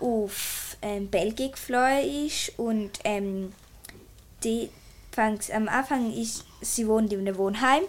auf 0.00 0.78
ähm, 0.80 1.10
Belgien 1.10 1.52
geflohen 1.52 2.26
ist 2.26 2.58
und 2.58 2.92
ähm, 3.04 3.52
die 4.44 4.70
am 5.14 5.68
Anfang 5.68 6.10
ist 6.10 6.46
sie 6.62 6.88
wohnt 6.88 7.12
in 7.12 7.20
einem 7.20 7.36
Wohnheim 7.36 7.82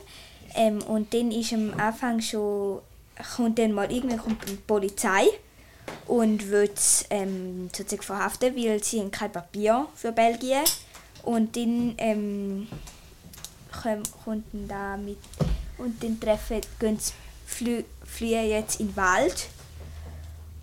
ähm, 0.56 0.82
und 0.84 1.14
dann 1.14 1.32
ist 1.32 1.54
am 1.54 1.74
Anfang 1.80 2.22
schon 2.22 2.80
kommt 3.36 3.60
dann 3.60 3.74
mal 3.74 3.92
irgendwann 3.92 4.20
kommt 4.20 4.50
die 4.50 4.56
Polizei 4.56 5.28
und 6.08 6.50
wird 6.50 6.80
ähm, 7.10 7.70
sozusagen 7.76 8.04
verhaften, 8.04 8.56
weil 8.56 8.84
sie 8.84 9.00
haben 9.00 9.12
kein 9.12 9.32
Papier 9.32 9.88
für 9.96 10.12
Belgien. 10.12 10.64
Und 11.24 11.56
dann 11.56 11.96
ähm, 11.98 12.68
kommt 14.24 14.46
da 14.68 14.98
mit 14.98 15.18
und 15.78 16.04
dann 16.04 16.20
treffen 16.20 16.62
gehen 16.80 17.00
sie 17.00 17.14
flü 17.46 17.84
fliehen 18.04 18.50
jetzt 18.50 18.80
in 18.80 18.88
den 18.88 18.98
Wald. 18.98 19.48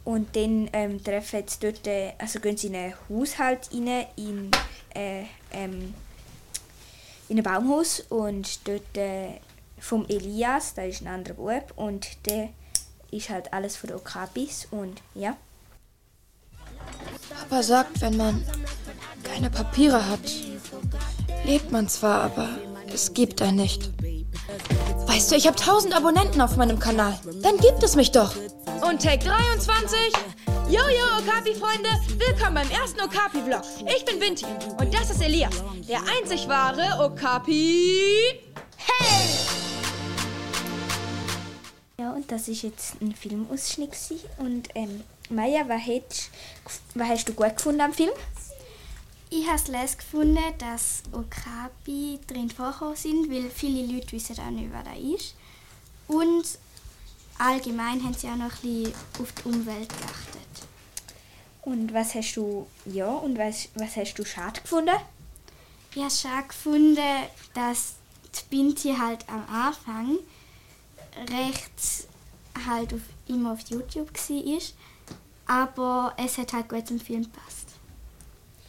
Und 0.05 0.35
dann 0.35 0.69
ähm, 0.73 1.03
treffen 1.03 1.43
sie 1.47 1.59
dort, 1.61 1.87
äh, 1.87 2.13
also 2.19 2.41
gehen 2.41 2.57
sie 2.57 2.69
in 2.69 2.77
einen 2.77 2.95
Haushalt 3.09 3.71
rein, 3.73 4.07
in, 4.17 4.51
äh, 4.95 5.25
ähm, 5.53 5.95
in 7.29 7.39
ein 7.39 7.43
Baumhaus 7.43 8.01
und 8.09 8.67
dort 8.67 8.97
äh, 8.97 9.41
vom 9.81 10.07
Elias, 10.09 10.75
da 10.75 10.83
ist 10.83 11.01
ein 11.03 11.09
anderer 11.09 11.35
Bub 11.35 11.73
und 11.77 12.07
der 12.27 12.51
ist 13.11 13.31
halt 13.31 13.53
alles 13.53 13.77
von 13.77 13.89
der 13.89 13.97
Okapis 13.97 14.69
und 14.71 15.01
ja. 15.15 15.37
Papa 17.29 17.63
sagt, 17.63 18.01
wenn 18.01 18.17
man 18.17 18.45
keine 19.25 19.51
Papiere 19.51 20.09
hat, 20.09 20.21
lebt 21.45 21.73
man 21.73 21.89
zwar, 21.89 22.23
aber 22.23 22.49
es 22.93 23.15
gibt 23.15 23.43
einen 23.43 23.57
nicht. 23.57 23.91
Weißt 25.07 25.31
du, 25.31 25.37
ich 25.37 25.47
habe 25.47 25.59
1000 25.59 25.97
Abonnenten 25.97 26.41
auf 26.41 26.57
meinem 26.57 26.79
Kanal. 26.79 27.19
Dann 27.43 27.57
gibt 27.59 27.83
es 27.83 27.97
mich 27.97 28.13
doch. 28.13 28.35
Und 28.89 29.03
Take 29.03 29.25
23. 29.25 29.97
Jojo, 30.69 31.19
Okapi-Freunde, 31.19 31.89
willkommen 32.17 32.55
beim 32.55 32.71
ersten 32.71 33.01
Okapi-Vlog. 33.01 33.63
Ich 33.97 34.05
bin 34.05 34.21
Vinti 34.21 34.47
und 34.79 34.95
das 34.95 35.11
ist 35.11 35.21
Elias, 35.21 35.55
der 35.89 35.99
einzig 35.99 36.47
wahre 36.49 37.05
Okapi. 37.05 38.41
Hey! 38.77 39.60
Ja, 42.01 42.13
und 42.13 42.33
das 42.33 42.49
ist 42.49 42.63
jetzt 42.63 42.95
ein 43.03 43.15
Filmausschnitt 43.15 43.95
und 44.39 44.71
ähm, 44.75 45.03
Maya, 45.29 45.69
was 45.69 45.83
hast, 45.83 46.31
was 46.95 47.09
hast 47.09 47.29
du 47.29 47.35
gut 47.35 47.55
gefunden 47.59 47.83
am 47.83 47.93
Film? 47.93 48.09
Ich 49.29 49.47
habe 49.47 49.57
es 49.57 49.69
les 49.69 49.99
gefunden, 49.99 50.43
dass 50.57 51.03
Okapi 51.13 52.19
drin 52.27 52.49
vorgekommen 52.49 52.97
sind, 52.97 53.31
weil 53.31 53.51
viele 53.51 53.85
Leute 53.93 54.13
wissen 54.13 54.39
auch 54.39 54.51
nicht, 54.51 54.71
wer 54.73 54.83
da 54.83 54.95
ist. 54.95 55.35
Und 56.09 56.47
allgemein 57.37 58.03
haben 58.03 58.15
sie 58.15 58.29
auch 58.29 58.37
noch 58.37 58.65
ein 58.65 58.73
bisschen 58.83 58.95
auf 59.21 59.33
die 59.33 59.49
Umwelt 59.51 59.91
geachtet. 59.91 60.69
Und 61.61 61.93
was 61.93 62.15
hast 62.15 62.35
du, 62.35 62.67
ja, 62.87 63.11
und 63.11 63.37
was, 63.37 63.69
was 63.75 63.97
hast 63.97 64.15
du 64.15 64.25
schade 64.25 64.63
gefunden? 64.63 64.97
Ich 65.95 66.01
habe 66.01 66.11
schade 66.11 66.49
gefunden, 66.49 66.97
dass 67.53 67.97
die 68.35 68.49
Binti 68.49 68.95
halt 68.99 69.29
am 69.29 69.45
Anfang 69.55 70.17
recht 71.21 72.07
halt 72.67 72.93
auf, 72.95 73.01
immer 73.27 73.53
auf 73.53 73.61
YouTube 73.69 74.13
war, 74.13 74.61
aber 75.47 76.15
es 76.17 76.39
hat 76.39 76.53
halt 76.53 76.69
gut 76.69 76.87
zum 76.87 77.01
Film 77.01 77.23
gepasst. 77.23 77.67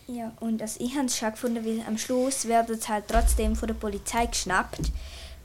Ja, 0.08 0.34
und 0.42 0.62
also 0.62 0.84
ich 0.84 0.96
habe 0.96 1.06
es 1.06 1.18
schon 1.18 1.32
gefunden, 1.32 1.66
weil 1.66 1.86
am 1.88 1.98
Schluss 1.98 2.48
werden 2.48 2.78
es 2.78 2.90
halt 2.90 3.06
trotzdem 3.08 3.56
von 3.56 3.68
der 3.68 3.76
Polizei 3.76 4.26
geschnappt. 4.26 4.92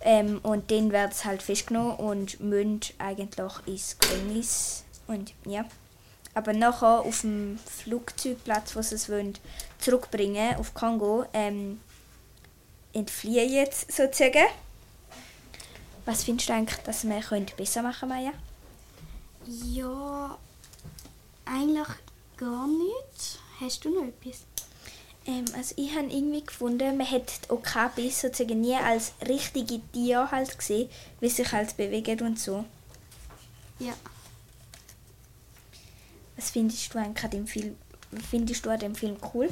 Ähm, 0.00 0.40
und 0.42 0.70
dann 0.70 0.92
werden 0.92 1.10
es 1.12 1.24
halt 1.24 1.42
festgenommen 1.42 1.96
und 1.96 2.40
müssen 2.40 2.80
eigentlich 2.98 3.38
ins 3.66 3.98
Gefängnis. 3.98 4.84
Und 5.06 5.34
ja. 5.44 5.64
Aber 6.34 6.52
nachher 6.52 7.00
auf 7.00 7.22
dem 7.22 7.58
Flugzeugplatz, 7.64 8.76
wo 8.76 8.82
sie 8.82 8.96
es 8.96 9.08
wollen, 9.08 9.38
zurückbringen 9.78 10.56
auf 10.56 10.74
Kongo, 10.74 11.24
ähm, 11.32 11.80
entfliehen 12.92 13.52
jetzt 13.52 13.92
sozusagen. 13.92 14.46
Was 16.06 16.22
findest 16.22 16.48
du 16.48 16.54
eigentlich, 16.54 16.78
dass 16.84 17.04
wir 17.04 17.46
besser 17.56 17.82
machen 17.82 18.08
Maya? 18.08 18.32
Ja, 19.44 20.38
eigentlich 21.44 21.88
gar 22.36 22.68
nicht. 22.68 23.38
Hast 23.60 23.84
du 23.84 23.90
noch 23.90 24.06
etwas? 24.06 24.44
Ähm, 25.26 25.44
also 25.56 25.74
ich 25.76 25.94
habe 25.96 26.06
irgendwie 26.06 26.44
gefunden, 26.44 26.96
man 26.96 27.10
hat 27.10 27.32
die 27.44 27.50
Okapis 27.50 28.20
sozusagen 28.20 28.60
nie 28.60 28.76
als 28.76 29.14
richtige 29.26 29.80
Tiere 29.92 30.30
halt 30.30 30.56
gesehen, 30.56 30.88
wie 31.20 31.28
sich 31.28 31.50
halt 31.50 31.76
bewegen 31.76 32.20
und 32.20 32.38
so. 32.38 32.64
Ja. 33.80 33.94
Was 36.36 36.50
findest 36.50 36.94
du 36.94 36.98
eigentlich 36.98 37.24
an 37.24 37.30
dem 37.30 37.46
Film, 37.48 37.76
findest 38.30 38.64
du 38.64 38.70
an 38.70 38.78
dem 38.78 38.94
Film 38.94 39.16
cool? 39.34 39.48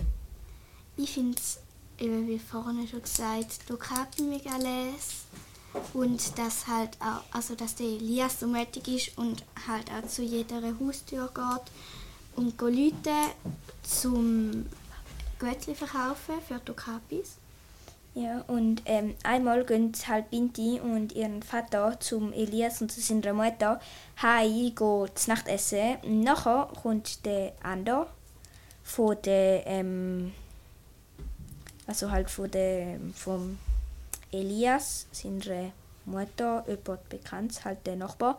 Ich 0.97 1.15
finde 1.15 1.37
es, 1.37 1.59
wie 1.99 2.39
vorhin 2.39 2.87
schon 2.87 3.03
gesagt, 3.03 3.69
die 3.69 3.73
Okapi 3.73 4.23
mega 4.23 4.57
les 4.57 5.25
und 5.93 6.39
dass 6.39 6.67
halt 6.67 6.91
auch, 7.01 7.23
also 7.37 7.55
dass 7.55 7.75
der 7.75 7.87
Elias 7.87 8.41
so 8.41 8.47
mutig 8.47 8.89
ist 8.89 9.19
und 9.19 9.45
halt 9.67 9.91
auch 9.91 10.07
zu 10.09 10.23
jeder 10.23 10.61
Haustür 10.81 11.31
geht 11.35 11.73
und 12.37 12.61
Leute 12.61 13.11
zum 13.83 14.67
Göttli 15.39 15.75
verkaufen 15.75 16.35
für 16.47 16.59
die 16.59 16.71
Okapis. 16.71 17.37
Ja, 18.15 18.45
und 18.47 18.83
ähm, 18.85 19.17
einmal 19.25 19.65
gehen 19.65 19.93
halt 20.07 20.31
Binti 20.31 20.81
und 20.81 21.13
ihren 21.13 21.43
Vater 21.43 21.99
zum 21.99 22.33
Elias 22.33 22.81
und 22.81 22.93
zu 22.93 23.01
seiner 23.01 23.33
Mutter 23.33 23.81
heim 24.23 24.73
zu 24.77 25.09
Nacht 25.27 25.49
essen. 25.49 25.97
Nachher 26.23 26.69
kommt 26.81 27.27
der 27.27 27.55
Ander 27.61 28.07
von 28.85 29.17
der, 29.25 29.67
ähm, 29.67 30.33
also 31.89 32.13
halt 32.13 32.31
von 32.31 32.49
der, 32.53 33.01
vom 33.15 33.59
Elias, 34.35 35.07
seiner 35.13 35.73
Mutter, 36.05 36.65
jemand 36.67 37.09
bekannt, 37.09 37.65
halt 37.65 37.87
der 37.87 37.97
Nachbar, 37.97 38.39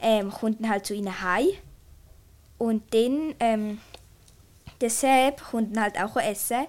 ähm, 0.00 0.30
kommt 0.30 0.60
dann 0.60 0.70
halt 0.70 0.86
zu 0.86 0.94
ihnen 0.94 1.22
heim. 1.22 1.48
Und 2.58 2.82
dann, 2.94 3.34
ähm, 3.40 3.80
deshalb 4.80 5.42
kommt 5.50 5.76
dann 5.76 5.84
halt 5.84 6.00
auch 6.00 6.16
essen. 6.16 6.66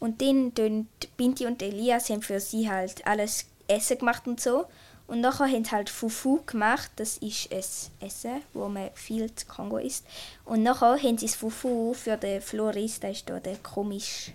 Und 0.00 0.22
dann 0.22 0.54
tun 0.54 0.88
Binti 1.16 1.46
und 1.46 1.62
Elias 1.62 2.10
haben 2.10 2.22
für 2.22 2.38
sie 2.38 2.70
halt 2.70 3.04
alles 3.06 3.46
Essen 3.66 3.98
gemacht 3.98 4.26
und 4.26 4.40
so. 4.40 4.66
Und 5.08 5.22
nachher 5.22 5.46
haben 5.46 5.64
sie 5.64 5.70
halt 5.70 5.88
Fufu 5.88 6.40
gemacht, 6.44 6.90
das 6.96 7.16
ist 7.18 7.50
ein 7.50 8.06
Essen, 8.06 8.42
wo 8.52 8.68
man 8.68 8.90
viel 8.94 9.34
zu 9.34 9.46
Kongo 9.46 9.78
isst. 9.78 10.04
Und 10.44 10.62
nachher 10.62 11.02
haben 11.02 11.16
sie 11.16 11.26
das 11.26 11.34
Fufu 11.34 11.94
für 11.94 12.16
den 12.18 12.42
Floris, 12.42 13.00
der 13.00 13.12
ist 13.12 13.28
da 13.28 13.40
der 13.40 13.56
komische 13.56 14.32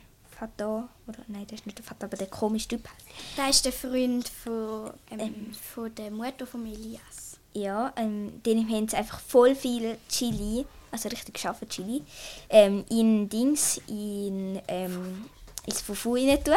Vater, 0.48 0.90
oder 1.08 1.20
nein, 1.28 1.46
das 1.48 1.60
ist 1.60 1.66
nicht 1.66 1.78
der 1.78 1.86
Vater, 1.86 2.06
aber 2.06 2.18
der 2.18 2.28
komische 2.28 2.70
Typ. 2.70 2.90
Der 3.38 3.50
ist 3.50 3.66
der 3.66 3.74
Freund 3.74 4.28
von, 4.28 4.92
ähm, 5.12 5.20
ähm, 5.20 5.54
von 5.54 5.94
der 5.96 6.12
Mutter 6.12 6.46
von 6.46 6.66
Elias. 6.66 7.40
Ja, 7.54 7.94
ähm, 7.96 8.42
denen 8.44 8.68
haben 8.70 8.88
sie 8.88 8.98
einfach 8.98 9.20
voll 9.20 9.56
viel 9.56 9.98
Chili 10.10 10.66
also 10.94 11.10
richtig 11.10 11.40
scharfe 11.40 11.68
Chili, 11.68 12.04
ähm, 12.50 12.86
in 12.90 13.28
Dings, 13.28 13.82
in, 13.88 14.62
ähm, 14.68 15.26
ins 15.66 15.82
Fufu 15.82 16.14
rein 16.14 16.42
tun. 16.44 16.54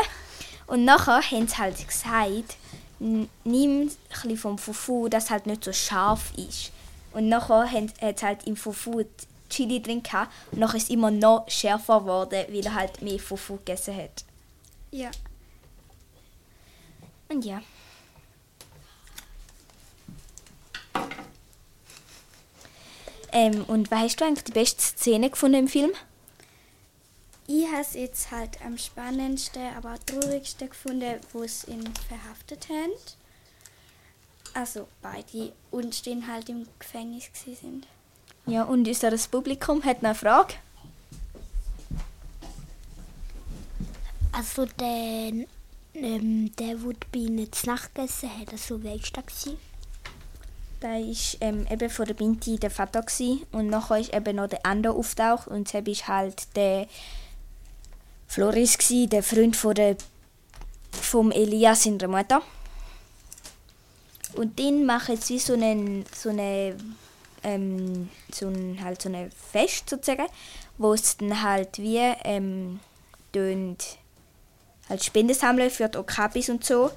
Und 0.66 0.84
nachher 0.84 1.22
haben 1.22 1.48
sie 1.48 1.56
halt 1.56 1.88
gesagt, 1.88 2.56
nimm 2.98 3.90
ein 4.24 4.36
vom 4.36 4.58
Fufu, 4.58 5.08
das 5.08 5.30
halt 5.30 5.46
nicht 5.46 5.64
so 5.64 5.72
scharf 5.72 6.32
ist. 6.36 6.70
Und 7.12 7.28
nachher 7.28 7.70
hat 7.70 7.94
es 8.00 8.22
halt 8.22 8.46
im 8.46 8.56
Fufu 8.56 9.04
Chili 9.48 9.82
drin 9.82 10.02
gehabt. 10.02 10.32
Und 10.52 10.60
nachher 10.60 10.76
ist 10.76 10.84
es 10.84 10.90
immer 10.90 11.10
noch 11.10 11.48
schärfer 11.48 12.00
geworden, 12.00 12.44
weil 12.48 12.64
er 12.64 12.74
halt 12.74 13.02
mehr 13.02 13.18
Fufu 13.18 13.56
gegessen 13.56 13.96
hat. 13.96 14.24
Ja. 14.90 15.10
Und 17.28 17.44
ja. 17.44 17.60
Ähm, 23.32 23.64
und 23.64 23.90
was 23.90 24.00
hast 24.00 24.20
du 24.20 24.24
eigentlich 24.24 24.44
die 24.44 24.52
beste 24.52 24.82
Szene 24.82 25.28
gefunden 25.28 25.58
im 25.58 25.68
Film? 25.68 25.92
Ich 27.48 27.66
habe 27.66 27.82
es 27.82 27.94
jetzt 27.94 28.30
halt 28.30 28.60
am 28.64 28.76
spannendsten, 28.76 29.62
aber 29.76 29.94
auch 29.94 29.98
traurigsten 29.98 30.68
gefunden, 30.68 31.20
wo 31.32 31.42
es 31.42 31.68
ihn 31.68 31.84
verhaftet 32.08 32.68
haben. 32.68 32.92
Also 34.54 34.88
beide 35.02 35.52
und 35.70 35.94
stehen 35.94 36.26
halt 36.26 36.48
im 36.48 36.66
Gefängnis 36.78 37.30
sind. 37.44 37.86
Ja, 38.46 38.62
und 38.62 38.86
ist 38.86 39.02
das 39.02 39.26
Publikum 39.26 39.82
hat 39.84 40.02
noch 40.02 40.10
eine 40.10 40.14
Frage? 40.14 40.54
Also 44.30 44.66
der, 44.78 45.32
ähm, 45.94 46.52
der, 46.56 46.76
der 46.76 46.94
bei 47.10 47.18
ihnen 47.18 47.52
zu 47.52 47.66
Nacht 47.66 47.94
gegessen 47.94 48.30
hat, 48.38 48.52
also 48.52 48.82
welcher 48.84 49.16
war? 49.16 49.54
Da 50.78 50.88
war 50.88 51.16
ähm, 51.40 51.66
eben 51.70 51.90
von 51.90 52.06
der 52.06 52.14
Binti 52.14 52.58
der 52.58 52.70
Vater 52.70 53.02
gewesen. 53.02 53.42
und 53.50 53.68
nachher 53.68 53.98
ist 53.98 54.14
eben 54.14 54.36
noch 54.36 54.48
der 54.48 54.64
Ando 54.64 54.92
auftaucht 54.92 55.48
und 55.48 55.72
das 55.72 55.86
war 55.86 56.08
halt 56.08 56.54
der 56.54 56.86
Floris, 58.28 58.76
gewesen, 58.76 59.10
der 59.10 59.22
Freund 59.22 59.56
von 59.56 59.74
der, 59.74 59.96
vom 60.92 61.32
Elias 61.32 61.86
in 61.86 61.98
der 61.98 62.08
Mutter. 62.08 62.42
Und 64.34 64.58
den 64.58 64.84
machen 64.84 65.16
sie 65.16 65.38
so 65.38 65.54
einen, 65.54 66.04
so 66.14 66.28
eine, 66.28 66.76
ähm, 67.46 68.10
so 68.32 68.48
ein, 68.48 68.78
halt 68.82 69.00
so 69.00 69.08
eine 69.08 69.30
Fest 69.52 69.88
sozusagen, 69.88 70.26
wo 70.78 70.92
es 70.92 71.16
dann 71.16 71.42
halt 71.42 71.78
wie 71.78 71.98
ähm, 72.24 72.80
halt 74.88 75.04
Spenden 75.04 75.34
sammeln 75.34 75.70
für 75.70 75.88
die 75.88 75.98
Okapis 75.98 76.48
und 76.48 76.64
so. 76.64 76.90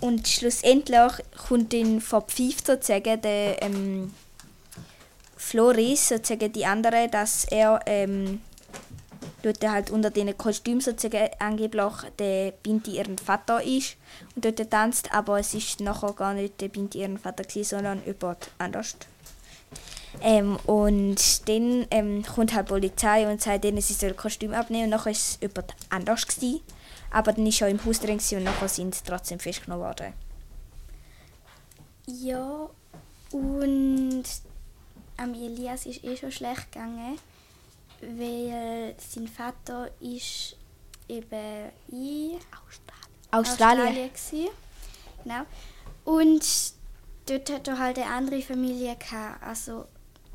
Und 0.00 0.26
schlussendlich 0.26 1.12
kommt 1.46 1.72
dann 1.72 2.00
verpfeift 2.00 2.66
sozusagen 2.66 3.20
der 3.20 3.62
ähm, 3.62 4.14
Floris, 5.36 6.08
sozusagen 6.08 6.52
die 6.52 6.64
andere, 6.64 7.08
dass 7.08 7.44
er 7.44 7.80
ähm, 7.84 8.40
dort 9.42 9.62
halt 9.68 9.90
unter 9.90 10.10
den 10.10 10.36
Kostüm 10.38 10.80
sozusagen 10.80 11.28
angeblich 11.38 11.92
der 12.18 12.52
Binti 12.52 12.96
ihren 12.96 13.18
Vater 13.18 13.62
ist 13.62 13.96
und 14.34 14.44
dort 14.44 14.70
tanzt, 14.70 15.12
aber 15.12 15.40
es 15.40 15.52
ist 15.52 15.80
nachher 15.80 16.12
gar 16.14 16.32
nicht 16.32 16.60
der 16.60 16.68
Binti 16.68 17.00
ihren 17.00 17.18
Vater 17.18 17.44
gewesen, 17.44 17.76
sondern 17.76 18.02
jemand 18.06 18.50
anders. 18.58 18.96
Ähm, 20.20 20.56
und 20.66 21.48
dann 21.48 21.86
ähm, 21.90 22.22
kommt 22.22 22.54
halt 22.54 22.68
die 22.68 22.72
Polizei 22.72 23.30
und 23.30 23.40
sagt 23.40 23.64
denen, 23.64 23.80
sie 23.80 23.94
sollen 23.94 24.16
Kostüm 24.16 24.52
abnehmen 24.52 24.84
und 24.84 24.90
nachher 24.90 25.10
ist 25.10 25.20
es 25.20 25.38
jemand 25.40 25.74
anders 25.88 26.26
gewesen. 26.26 26.60
Aber 27.10 27.32
dann 27.32 27.46
ist 27.46 27.60
er 27.60 27.68
im 27.68 27.84
Haus 27.84 28.00
drin 28.00 28.20
und 28.32 28.44
nachher 28.44 28.68
sind 28.68 28.94
sie 28.94 29.02
trotzdem 29.04 29.38
festgenommen 29.38 29.84
worden. 29.84 30.12
Ja, 32.06 32.68
und 33.32 34.24
am 35.16 35.34
Elias 35.34 35.86
ist 35.86 36.04
eh 36.04 36.16
schon 36.16 36.32
schlecht 36.32 36.72
gegangen, 36.72 37.18
weil 38.00 38.94
sein 38.98 39.28
Vater 39.28 39.90
ist 40.00 40.56
eben 41.08 41.70
in 41.88 42.38
Australien. 43.30 44.10
Australien 44.10 44.10
genau. 45.22 45.42
Und 46.04 46.44
dort 47.26 47.50
hat 47.50 47.68
er 47.68 47.78
halt 47.78 47.98
eine 47.98 48.06
andere 48.06 48.42
Familie 48.42 48.96
gehabt. 48.96 49.42
Also 49.42 49.86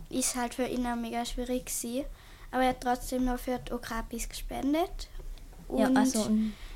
ist 0.09 0.35
halt 0.35 0.53
für 0.53 0.65
ihn 0.65 0.85
auch 0.85 0.95
mega 0.95 1.25
schwierig 1.25 1.65
gewesen. 1.65 2.05
Aber 2.51 2.63
er 2.63 2.69
hat 2.69 2.81
trotzdem 2.81 3.25
noch 3.25 3.39
für 3.39 3.59
die 3.59 3.73
Okrapis 3.73 4.29
gespendet. 4.29 5.09
Und 5.67 5.79
Ja, 5.79 5.89
also, 5.93 6.29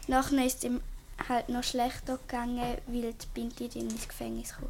nachher 0.07 0.45
ist 0.45 0.59
es 0.59 0.63
ihm 0.65 0.81
halt 1.29 1.49
noch 1.49 1.63
schlechter 1.63 2.17
gegangen, 2.17 2.77
weil 2.87 3.13
die 3.13 3.27
Binti 3.33 3.65
ins 3.79 4.07
Gefängnis 4.07 4.53
kam. 4.53 4.69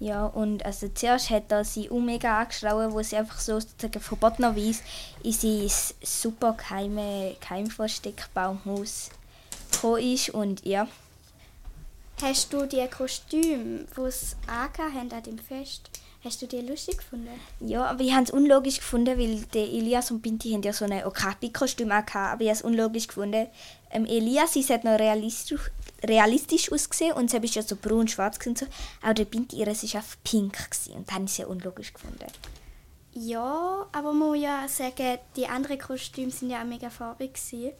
Ja, 0.00 0.26
und 0.26 0.66
also 0.66 0.88
zuerst 0.88 1.30
hat 1.30 1.52
er 1.52 1.64
sie 1.64 1.90
auch 1.90 2.00
mega 2.00 2.40
angeschrien, 2.40 2.92
wo 2.92 3.02
sie 3.02 3.16
einfach 3.16 3.40
so 3.40 3.60
sozusagen 3.60 4.00
verbotenerweise 4.00 4.82
in 5.22 5.32
sein 5.32 5.70
super 6.02 6.54
geheime 6.54 7.36
Geheimversteckbaumhaus 7.40 9.10
gekommen 9.70 10.02
ist 10.02 10.30
und 10.30 10.64
ja. 10.66 10.88
Hast 12.20 12.52
du 12.52 12.66
die 12.66 12.86
Kostüme, 12.88 13.86
die 13.96 14.10
sie 14.10 14.36
angehabt 14.46 14.94
haben 14.94 15.12
an 15.12 15.22
dem 15.22 15.38
Fest, 15.38 15.90
hast 16.24 16.42
du 16.42 16.46
die 16.46 16.60
lustig 16.60 16.98
gefunden? 16.98 17.28
Ja, 17.60 17.84
aber 17.84 18.02
ich 18.02 18.12
habe 18.12 18.24
es 18.24 18.30
unlogisch 18.30 18.78
gefunden, 18.78 19.18
weil 19.18 19.42
der 19.52 19.62
Elias 19.62 20.10
und 20.10 20.22
Binti 20.22 20.52
haben 20.52 20.62
ja 20.62 20.72
so 20.72 20.84
ein 20.84 21.04
Okapi-Kostüm 21.04 21.90
angehabt, 21.92 22.32
aber 22.34 22.42
ich 22.42 22.48
habe 22.48 22.56
es 22.56 22.62
unlogisch 22.62 23.08
gefunden. 23.08 23.46
Ähm, 23.90 24.06
Elias, 24.06 24.56
es 24.56 24.70
hat 24.70 24.84
noch 24.84 24.98
realistisch, 24.98 25.70
realistisch 26.02 26.72
ausgesehen 26.72 27.12
und 27.12 27.32
es 27.32 27.42
ist 27.42 27.54
ja 27.54 27.62
so 27.62 27.76
braun-schwarz 27.76 28.44
und 28.46 28.58
so, 28.58 28.66
aber 29.02 29.14
der 29.14 29.26
Binti 29.26 29.56
ihres 29.56 29.82
ist 29.82 29.96
auf 29.96 30.18
pink 30.24 30.70
gewesen, 30.70 30.94
und 30.94 31.08
dann 31.08 31.14
habe 31.16 31.24
ich 31.26 31.38
ja 31.38 31.46
unlogisch 31.46 31.92
gefunden. 31.92 32.26
Ja, 33.12 33.86
aber 33.92 34.12
man 34.12 34.30
muss 34.30 34.42
ja 34.42 34.66
sagen, 34.66 35.18
die 35.36 35.46
anderen 35.46 35.78
Kostüme 35.78 36.32
sind 36.32 36.50
ja 36.50 36.62
auch 36.62 36.66
mega 36.66 36.90
farbig 36.90 37.34
gewesen. 37.34 37.72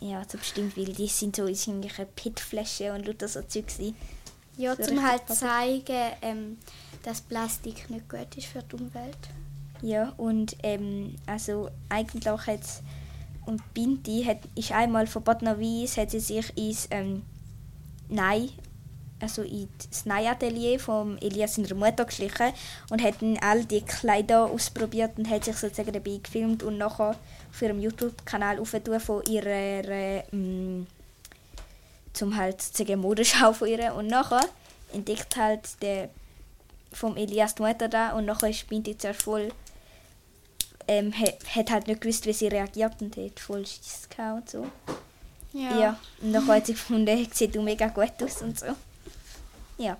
Ja, 0.00 0.22
so 0.28 0.36
bestimmt, 0.36 0.76
weil 0.76 0.92
die 0.92 1.06
sind 1.06 1.36
so 1.36 1.46
in 1.46 1.54
irgendwelchen 1.82 2.90
und 2.92 3.06
lauter 3.06 3.28
so 3.28 3.40
Zeug 3.42 3.68
gewesen. 3.68 3.96
Ja, 4.56 4.72
richtig 4.72 5.02
halt 5.02 5.22
farbig. 5.26 5.86
zeigen, 5.86 6.12
ähm, 6.22 6.58
dass 7.02 7.20
Plastik 7.20 7.88
nicht 7.90 8.08
gut 8.08 8.36
ist 8.36 8.46
für 8.46 8.62
die 8.62 8.76
Umwelt. 8.76 9.18
Ja, 9.82 10.12
und 10.16 10.56
ähm, 10.62 11.16
also 11.26 11.68
eigentlich 11.88 12.24
jetzt 12.46 12.82
und 13.44 13.74
Binti 13.74 14.24
hat, 14.24 14.38
ist 14.54 14.72
einmal 14.72 15.06
verbotenerweise 15.06 16.02
hat 16.02 16.10
sie 16.10 16.20
sich 16.20 16.56
ins 16.56 16.88
ähm, 16.90 17.22
Nein, 18.08 18.50
also 19.20 19.42
ins 19.42 20.04
Nein-Atelier 20.04 20.78
vom 20.78 21.16
Elias 21.18 21.58
in 21.58 21.64
der 21.64 21.76
Mutter 21.76 22.04
geschlichen 22.04 22.52
und 22.90 23.02
hat 23.02 23.20
dann 23.20 23.38
all 23.40 23.64
die 23.64 23.82
Kleider 23.82 24.46
ausprobiert 24.46 25.18
und 25.18 25.30
hat 25.30 25.44
sich 25.44 25.56
sozusagen 25.56 25.92
dabei 25.92 26.18
gefilmt 26.22 26.62
und 26.62 26.78
nachher 26.78 27.16
auf 27.50 27.62
ihrem 27.62 27.80
YouTube-Kanal 27.80 28.58
aufgetan 28.58 29.00
von 29.00 29.22
ihrer 29.24 29.88
ähm, 30.32 30.86
zum 32.16 32.36
halt 32.36 32.58
Modeschau 32.96 33.52
von 33.52 33.68
ihr 33.68 33.94
und 33.94 34.06
nachher 34.06 34.44
entdeckt 34.92 35.36
halt 35.36 35.82
der 35.82 36.08
vom 36.92 37.16
Elias 37.16 37.54
die 37.54 37.62
Mutter 37.62 37.88
da 37.88 38.12
und 38.12 38.24
nachher 38.24 38.50
ist 38.50 38.68
Binti 38.68 38.96
zuerst 38.96 39.22
voll 39.22 39.52
ähm, 40.88 41.12
hat, 41.18 41.70
halt 41.70 41.88
nicht 41.88 42.00
gewusst, 42.00 42.26
wie 42.26 42.32
sie 42.32 42.48
reagiert 42.48 43.00
und 43.00 43.16
hat 43.16 43.40
voll 43.40 43.66
Schiss 43.66 44.08
gehabt 44.08 44.36
und 44.36 44.50
so. 44.50 44.66
Ja. 45.52 45.80
ja. 45.80 46.00
Und 46.22 46.32
nachher 46.32 46.56
hat 46.56 46.66
sie 46.66 46.74
gefunden, 46.74 47.28
sieht 47.32 47.54
du 47.54 47.62
mega 47.62 47.88
gut 47.88 48.22
aus 48.22 48.42
und 48.42 48.58
so. 48.58 48.66
Ja. 49.78 49.96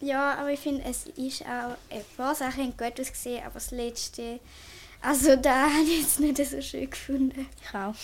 Ja, 0.00 0.36
aber 0.36 0.50
ich 0.50 0.60
finde, 0.60 0.84
es 0.84 1.06
ist 1.16 1.42
auch 1.42 1.76
ein 1.90 2.04
paar 2.16 2.34
Sachen 2.34 2.64
haben 2.64 2.76
gut 2.76 2.98
ausgesehen, 2.98 3.44
aber 3.44 3.54
das 3.54 3.70
letzte, 3.70 4.40
also 5.02 5.36
da 5.36 5.68
habe 5.74 5.82
ich 5.82 6.00
jetzt 6.00 6.20
nicht 6.20 6.36
so 6.38 6.62
schön 6.62 6.88
gefunden. 6.88 7.46
Ich 7.62 7.74
auch. 7.74 7.94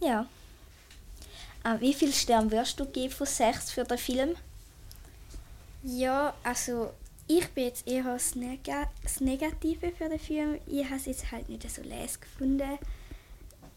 Ja. 0.00 0.26
Ah, 1.62 1.76
wie 1.78 1.92
viel 1.92 2.12
Stern 2.12 2.50
wirst 2.50 2.80
du 2.80 2.86
geben 2.86 3.12
von 3.12 3.26
6 3.26 3.70
für 3.70 3.84
den 3.84 3.98
Film? 3.98 4.34
Ja, 5.82 6.34
also 6.42 6.90
ich 7.26 7.46
bin 7.50 7.64
jetzt 7.64 7.86
eher 7.86 8.04
das, 8.04 8.34
Nega 8.34 8.88
das 9.02 9.20
Negative 9.20 9.92
für 9.92 10.08
den 10.08 10.18
Film. 10.18 10.58
Ich 10.66 10.84
habe 10.84 10.96
es 10.96 11.06
jetzt 11.06 11.30
halt 11.30 11.48
nicht 11.48 11.70
so 11.70 11.82
les 11.82 12.18
gefunden, 12.18 12.78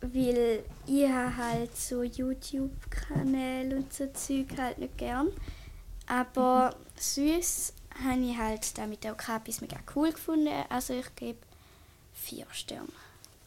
weil 0.01 0.63
ich 0.87 1.07
habe 1.07 1.37
halt 1.37 1.77
so 1.77 2.03
YouTube-Kanäle 2.03 3.75
und 3.75 3.93
so 3.93 4.07
Zeug 4.07 4.57
halt 4.57 4.77
nicht 4.77 4.97
gern. 4.97 5.27
Aber 6.07 6.75
süß 6.97 7.73
habe 8.03 8.21
ich 8.21 8.37
halt 8.37 8.77
da 8.77 8.87
mit 8.87 9.03
der 9.03 9.13
Okapis 9.13 9.61
mega 9.61 9.77
cool 9.95 10.11
gefunden. 10.11 10.53
Also 10.69 10.93
ich 10.93 11.15
gebe 11.15 11.39
vier 12.13 12.47
Sterne. 12.51 12.87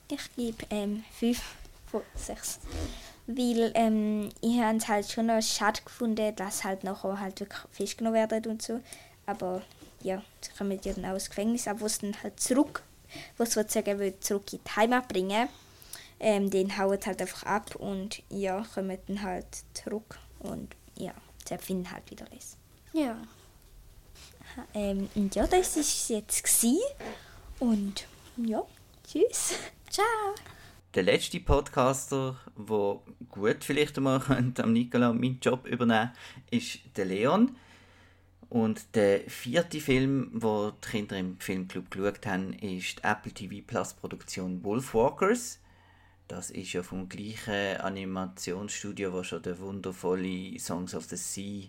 Ich 0.08 0.36
gebe 0.36 0.64
ähm, 0.70 1.04
5 1.18 1.42
von 1.90 2.02
6. 2.14 2.60
Weil 3.26 3.72
ähm, 3.74 4.28
ich 4.40 4.60
habe 4.60 4.76
es 4.76 4.88
halt 4.88 5.10
schon 5.10 5.26
noch 5.26 5.42
schade 5.42 5.80
gefunden, 5.84 6.34
dass 6.36 6.64
halt 6.64 6.84
nachher 6.84 7.18
halt 7.18 7.40
wirklich 7.40 7.60
festgenommen 7.72 8.20
werden 8.20 8.52
und 8.52 8.62
so. 8.62 8.80
Aber 9.26 9.62
ja, 10.02 10.22
sie 10.40 10.52
kommen 10.56 10.78
ja 10.82 10.92
dann 10.92 11.04
auch 11.06 11.14
ins 11.14 11.28
Gefängnis, 11.28 11.66
aber 11.66 11.80
wo 11.80 11.88
sie 11.88 12.02
dann 12.02 12.22
halt 12.22 12.38
zurück, 12.38 12.82
wo 13.36 13.44
sie 13.44 13.52
sozusagen 13.52 13.98
will, 13.98 14.14
zurück 14.20 14.52
in 14.52 14.60
die 14.64 14.76
Heimat 14.76 15.08
bringen, 15.08 15.48
ähm, 16.20 16.50
den 16.50 16.78
hauen 16.78 16.98
halt 17.04 17.20
einfach 17.20 17.42
ab 17.42 17.74
und 17.76 18.22
ja, 18.30 18.64
kommen 18.74 18.98
dann 19.06 19.22
halt 19.22 19.46
zurück 19.74 20.18
und 20.38 20.74
ja, 20.96 21.12
sie 21.48 21.58
finden 21.58 21.90
halt 21.90 22.08
wieder 22.10 22.26
les. 22.32 22.56
Ja. 22.92 23.20
Ähm, 24.72 25.10
und 25.14 25.34
ja, 25.34 25.46
das 25.46 25.76
ist 25.76 25.94
es 25.94 26.08
jetzt 26.08 26.44
gsi 26.44 26.80
und 27.58 28.06
ja, 28.36 28.62
tschüss. 29.06 29.54
Ciao. 29.90 30.34
Der 30.96 31.02
letzte 31.02 31.40
Podcaster, 31.40 32.40
der 32.56 33.00
gut 33.28 33.64
vielleicht 33.64 33.98
einmal 33.98 34.18
könnte, 34.26 34.64
am 34.64 34.72
Nicola 34.72 35.12
meinen 35.12 35.40
Job 35.40 35.66
übernehmen 35.66 36.12
ist 36.50 36.78
der 36.96 37.04
Leon. 37.04 37.54
Und 38.48 38.94
der 38.94 39.20
vierte 39.28 39.78
Film, 39.80 40.30
wo 40.32 40.70
die 40.70 40.88
Kinder 40.88 41.18
im 41.18 41.38
Filmclub 41.38 41.90
geschaut 41.90 42.24
haben, 42.24 42.54
ist 42.54 43.00
die 43.00 43.04
Apple 43.04 43.30
TV 43.30 43.62
Plus 43.66 43.92
Produktion 43.92 44.64
Wolfwalkers. 44.64 45.60
Das 46.28 46.50
ist 46.50 46.72
ja 46.72 46.82
vom 46.82 47.10
gleichen 47.10 47.76
Animationsstudio, 47.76 49.12
wo 49.12 49.22
schon 49.22 49.42
der 49.42 49.58
wundervolle 49.58 50.58
Songs 50.58 50.94
of 50.94 51.04
the 51.04 51.16
Sea 51.16 51.68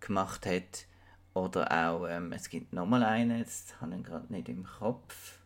gemacht 0.00 0.44
hat. 0.44 0.86
Oder 1.34 1.70
auch, 1.70 2.08
ähm, 2.08 2.32
es 2.32 2.48
gibt 2.48 2.72
nochmal 2.72 3.04
einen, 3.04 3.38
jetzt 3.38 3.80
habe 3.80 3.92
ich 3.92 3.98
ihn 3.98 4.02
gerade 4.02 4.32
nicht 4.32 4.48
im 4.48 4.64
Kopf. 4.64 5.38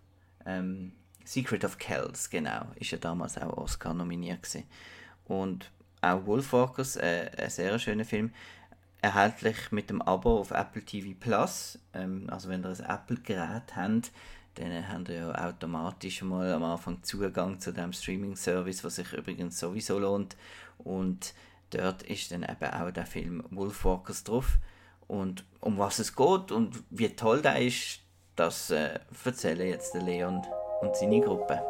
Ähm, 0.46 0.92
Secret 1.30 1.64
of 1.64 1.78
Kells, 1.78 2.28
genau, 2.28 2.66
ist 2.74 2.90
ja 2.90 2.98
damals 2.98 3.38
auch 3.38 3.56
Oscar 3.56 3.94
nominiert 3.94 4.42
gewesen. 4.42 4.64
Und 5.26 5.70
auch 6.00 6.26
Wolfwalkers, 6.26 6.96
äh, 6.96 7.30
ein 7.38 7.50
sehr 7.50 7.78
schöner 7.78 8.04
Film, 8.04 8.32
erhältlich 9.00 9.70
mit 9.70 9.90
dem 9.90 10.02
Abo 10.02 10.40
auf 10.40 10.50
Apple 10.50 10.82
TV 10.82 11.16
Plus. 11.20 11.78
Ähm, 11.94 12.26
also 12.30 12.48
wenn 12.48 12.64
ihr 12.64 12.70
ein 12.70 12.84
Apple-Gerät 12.84 13.76
habt, 13.76 14.10
dann 14.56 14.88
habt 14.88 15.08
ihr 15.08 15.14
ja 15.14 15.48
automatisch 15.48 16.20
mal 16.22 16.52
am 16.52 16.64
Anfang 16.64 17.00
Zugang 17.04 17.60
zu 17.60 17.70
dem 17.70 17.92
Streaming-Service, 17.92 18.82
was 18.82 18.96
sich 18.96 19.12
übrigens 19.12 19.60
sowieso 19.60 20.00
lohnt. 20.00 20.36
Und 20.78 21.34
dort 21.70 22.02
ist 22.02 22.32
dann 22.32 22.42
eben 22.42 22.74
auch 22.74 22.90
der 22.90 23.06
Film 23.06 23.44
Wolfwalkers 23.50 24.24
drauf. 24.24 24.58
Und 25.06 25.44
um 25.60 25.78
was 25.78 26.00
es 26.00 26.16
geht 26.16 26.50
und 26.50 26.82
wie 26.90 27.10
toll 27.10 27.40
der 27.40 27.64
ist, 27.64 28.00
das 28.34 28.72
äh, 28.72 28.98
erzählen 29.24 29.68
jetzt 29.68 29.94
der 29.94 30.02
Leon 30.02 30.42
und 30.80 30.96
seine 30.96 31.20
Gruppe. 31.20 31.60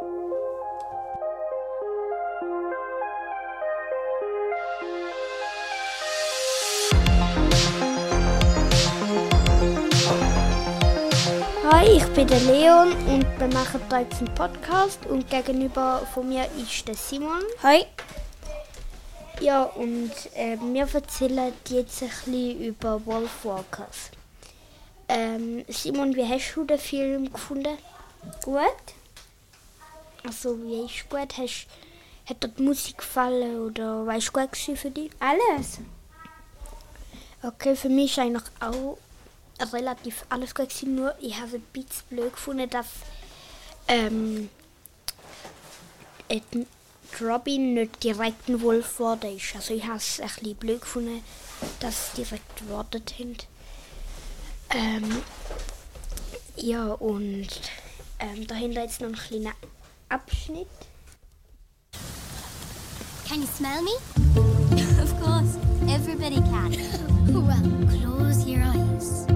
Hi, 11.73 11.87
ich 11.97 12.07
bin 12.09 12.27
der 12.27 12.41
Leon 12.41 12.93
und 13.07 13.27
wir 13.39 13.49
machen 13.49 13.81
hier 13.89 14.01
jetzt 14.01 14.19
einen 14.19 14.35
Podcast 14.35 15.07
und 15.07 15.29
gegenüber 15.31 16.03
von 16.13 16.29
mir 16.29 16.47
ist 16.63 16.87
der 16.87 16.95
Simon. 16.95 17.43
Hi. 17.63 17.85
Ja, 19.41 19.63
und 19.63 20.11
äh, 20.35 20.59
wir 20.61 20.87
erzählen 20.93 21.53
jetzt 21.69 22.03
ein 22.03 22.09
bisschen 22.09 22.61
über 22.61 23.05
Wolfwalkers. 23.07 24.11
Ähm, 25.09 25.65
Simon, 25.69 26.15
wie 26.15 26.27
hast 26.27 26.55
du 26.55 26.65
den 26.65 26.79
Film 26.79 27.33
gefunden? 27.33 27.79
Gut. 28.45 29.00
Also, 30.25 30.63
wie 30.63 30.85
ist 30.85 31.09
gut? 31.09 31.39
Hast, 31.39 31.67
hat 32.27 32.43
dir 32.43 32.49
die 32.49 32.63
Musik 32.63 32.99
gefallen 32.99 33.61
oder 33.61 34.07
war 34.07 34.17
es 34.17 34.33
gut 34.33 34.57
für 34.57 34.91
dich? 34.91 35.11
Alles. 35.19 35.79
Okay, 37.43 37.75
für 37.75 37.89
mich 37.89 38.13
ist 38.13 38.19
eigentlich 38.19 38.45
auch 38.61 38.99
relativ 39.73 40.25
alles 40.29 40.55
gut 40.55 40.69
gewesen, 40.69 40.95
nur 40.95 41.15
ich 41.21 41.37
habe 41.37 41.49
es 41.49 41.55
ein 41.55 41.63
bisschen 41.73 42.03
blöd 42.11 42.33
gefunden, 42.33 42.69
dass 42.69 42.87
ähm, 43.89 44.51
Robin 47.21 47.75
nicht 47.75 48.03
direkt 48.03 48.49
ein 48.49 48.61
Wolf 48.63 48.97
geworden 48.97 49.37
ist. 49.37 49.55
Also 49.55 49.75
ich 49.75 49.85
habe 49.85 49.97
es 49.97 50.21
ein 50.21 50.29
bisschen 50.29 50.57
blöd 50.57 50.81
gefunden, 50.81 51.23
dass 51.81 52.11
sie 52.15 52.23
direkt 52.23 52.57
geworden 52.57 53.03
sind. 53.17 53.47
Ähm, 54.71 55.23
ja, 56.57 56.93
und 56.93 57.49
ähm, 58.19 58.47
dahinter 58.47 58.83
jetzt 58.83 59.01
noch 59.01 59.09
ein 59.09 59.15
kleiner 59.15 59.53
Abschnitt. 60.11 60.67
Can 63.27 63.41
you 63.43 63.47
smell 63.47 63.81
me? 63.81 63.95
of 65.01 65.15
course, 65.23 65.57
everybody 65.89 66.41
can. 66.51 66.73
well, 67.47 67.87
close 67.89 68.45
your 68.45 68.63
eyes. 68.65 69.27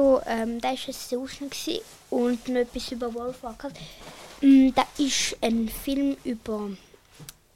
So, 0.00 0.22
ähm, 0.24 0.62
da 0.62 0.68
war 0.68 0.78
ein 0.86 0.92
Suchen 0.94 1.50
und 2.08 2.48
noch 2.48 2.60
etwas 2.60 2.90
über 2.90 3.12
Wolfwalkers. 3.12 3.74
Mm, 4.40 4.70
da 4.74 4.86
ist 4.96 5.36
ein 5.42 5.68
Film 5.68 6.16
über, 6.24 6.70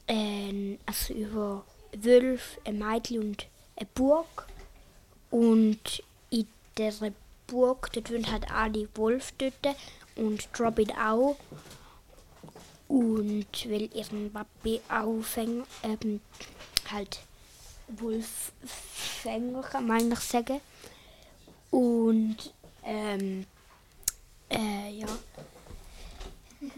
ähm, 0.07 0.79
also 0.85 1.15
über 1.15 1.65
Wölfe, 1.95 2.61
ein 2.67 2.77
Mädchen 2.77 3.21
und 3.21 3.47
eine 3.77 3.89
Burg. 3.95 4.47
Und 5.31 6.03
in 6.29 6.47
dieser 6.77 7.13
Burg, 7.47 7.91
dort 7.95 8.13
wohnen 8.13 8.31
halt 8.31 8.51
alle 8.51 8.91
Wolf 8.95 9.33
dort 9.39 9.77
und 10.15 10.47
Robin 10.61 10.91
auch. 10.99 11.37
Und 12.89 13.71
weil 13.71 13.89
ihren 13.97 14.31
Papi 14.31 14.83
auch 14.91 15.23
fäng, 15.23 15.65
ähm, 15.83 16.21
halt 16.93 17.21
Wolffänger, 17.89 19.63
kann 19.63 19.87
man 19.87 19.97
eigentlich 20.03 20.21
sagen. 20.21 20.61
Und 21.75 22.37
ähm, 22.85 23.47
äh, 24.49 24.91
ja. 24.93 25.09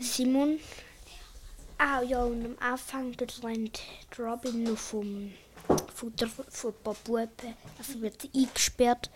Simon. 0.01 0.59
Ah 1.76 2.01
ja, 2.01 2.24
und 2.24 2.42
am 2.47 2.57
Anfang 2.61 3.14
rennt 3.42 3.82
Robin 4.18 4.62
noch 4.62 4.78
vom 4.78 5.32
Futter 5.94 6.26
von 6.28 6.72
ein 6.72 6.82
paar 6.82 6.94
Buben. 7.05 7.55
Also 7.76 8.01
wird 8.01 8.22
sie 8.22 8.30
eingesperrt. 8.34 9.11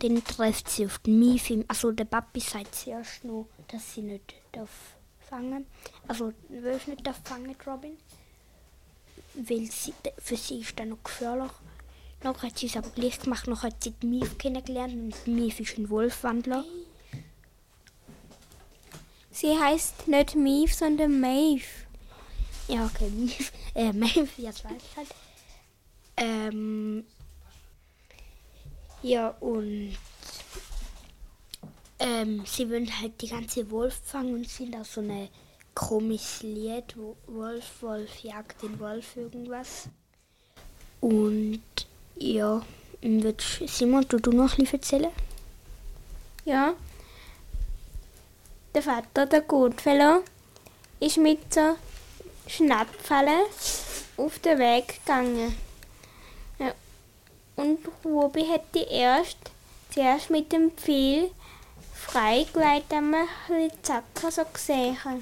Dann 0.00 0.24
trifft 0.24 0.68
sie 0.68 0.86
auf 0.86 0.98
den 0.98 1.20
Mief. 1.20 1.52
Also 1.68 1.92
der 1.92 2.06
Papi 2.06 2.40
sagt 2.40 2.74
zuerst 2.74 3.22
noch, 3.22 3.46
dass 3.68 3.94
sie 3.94 4.02
nicht 4.02 4.34
darf 4.50 4.96
fangen. 5.28 5.64
Also 6.08 6.32
Wolf 6.48 6.88
nicht 6.88 7.06
darf 7.06 7.20
fangen, 7.22 7.54
Robin. 7.64 7.96
Weil 9.34 9.70
sie, 9.70 9.94
für 10.18 10.36
sie 10.36 10.62
ist 10.62 10.76
das 10.76 10.86
noch 10.86 11.04
gefährlich. 11.04 11.52
Noch 12.22 12.42
hat 12.42 12.58
sie 12.58 12.66
es 12.66 12.76
aber 12.76 12.90
gleich 12.90 13.18
gemacht, 13.18 13.46
noch 13.46 13.62
hat 13.62 13.82
sie 13.82 13.92
den 13.92 14.10
Mief 14.10 14.36
kennengelernt 14.36 14.92
und 14.92 15.26
Mief 15.26 15.58
ist 15.58 15.78
ein 15.78 15.88
Wolfwandler. 15.88 16.64
Sie 19.30 19.58
heißt 19.58 20.08
nicht 20.08 20.34
Mief, 20.34 20.74
sondern 20.74 21.20
Maeve. 21.20 21.64
Ja, 22.68 22.86
okay, 22.86 23.10
Mief. 23.10 23.52
Äh, 23.72 23.92
Maeve, 23.92 24.28
jetzt 24.36 24.64
weiß 24.64 24.72
ich 24.72 24.96
halt. 24.96 25.08
Ähm, 26.16 27.04
ja, 29.00 29.28
und 29.38 29.96
ähm, 32.00 32.42
sie 32.44 32.68
wollen 32.68 33.00
halt 33.00 33.22
die 33.22 33.28
ganze 33.28 33.70
Wolf 33.70 34.00
fangen 34.04 34.34
und 34.34 34.48
sind 34.48 34.74
auch 34.74 34.84
so 34.84 35.00
eine 35.00 35.28
komisches 35.74 36.42
Lied, 36.42 36.96
wo 36.96 37.16
Wolf, 37.28 37.80
Wolf 37.80 38.24
jagt 38.24 38.62
den 38.62 38.78
Wolf 38.80 39.16
irgendwas. 39.16 39.88
Und 41.00 41.62
ja, 42.16 42.62
wird 43.00 43.42
Simon, 43.66 44.06
du, 44.08 44.18
du 44.18 44.32
noch 44.32 44.56
bisschen 44.64 44.80
erzählen? 44.80 45.12
Ja. 46.44 46.74
Der 48.74 48.82
Vater, 48.82 49.26
der 49.26 49.40
Goodfellow, 49.42 50.22
ist 51.00 51.16
mit 51.16 51.52
so 51.52 51.76
Schnappfallen 52.46 53.40
auf 54.16 54.38
den 54.40 54.58
Weg 54.58 55.00
gegangen. 55.04 55.56
Ja. 56.58 56.72
Und 57.56 57.78
Ruby 58.04 58.46
hat 58.46 58.74
die 58.74 58.84
erst 58.84 59.38
zuerst 59.90 60.30
mit 60.30 60.52
dem 60.52 60.76
Pfeil 60.76 61.30
man 63.10 63.28
die 63.50 63.82
Zacker 63.82 64.30
so 64.30 64.42
gesehen 64.52 65.02
hat. 65.04 65.20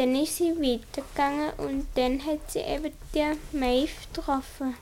Dann 0.00 0.14
ist 0.16 0.38
sie 0.38 0.52
weitergegangen 0.52 1.50
und 1.58 1.86
dann 1.94 2.24
hat 2.24 2.50
sie 2.50 2.60
eben 2.60 2.90
die 3.14 3.36
Maeve 3.54 3.90
getroffen. 4.14 4.74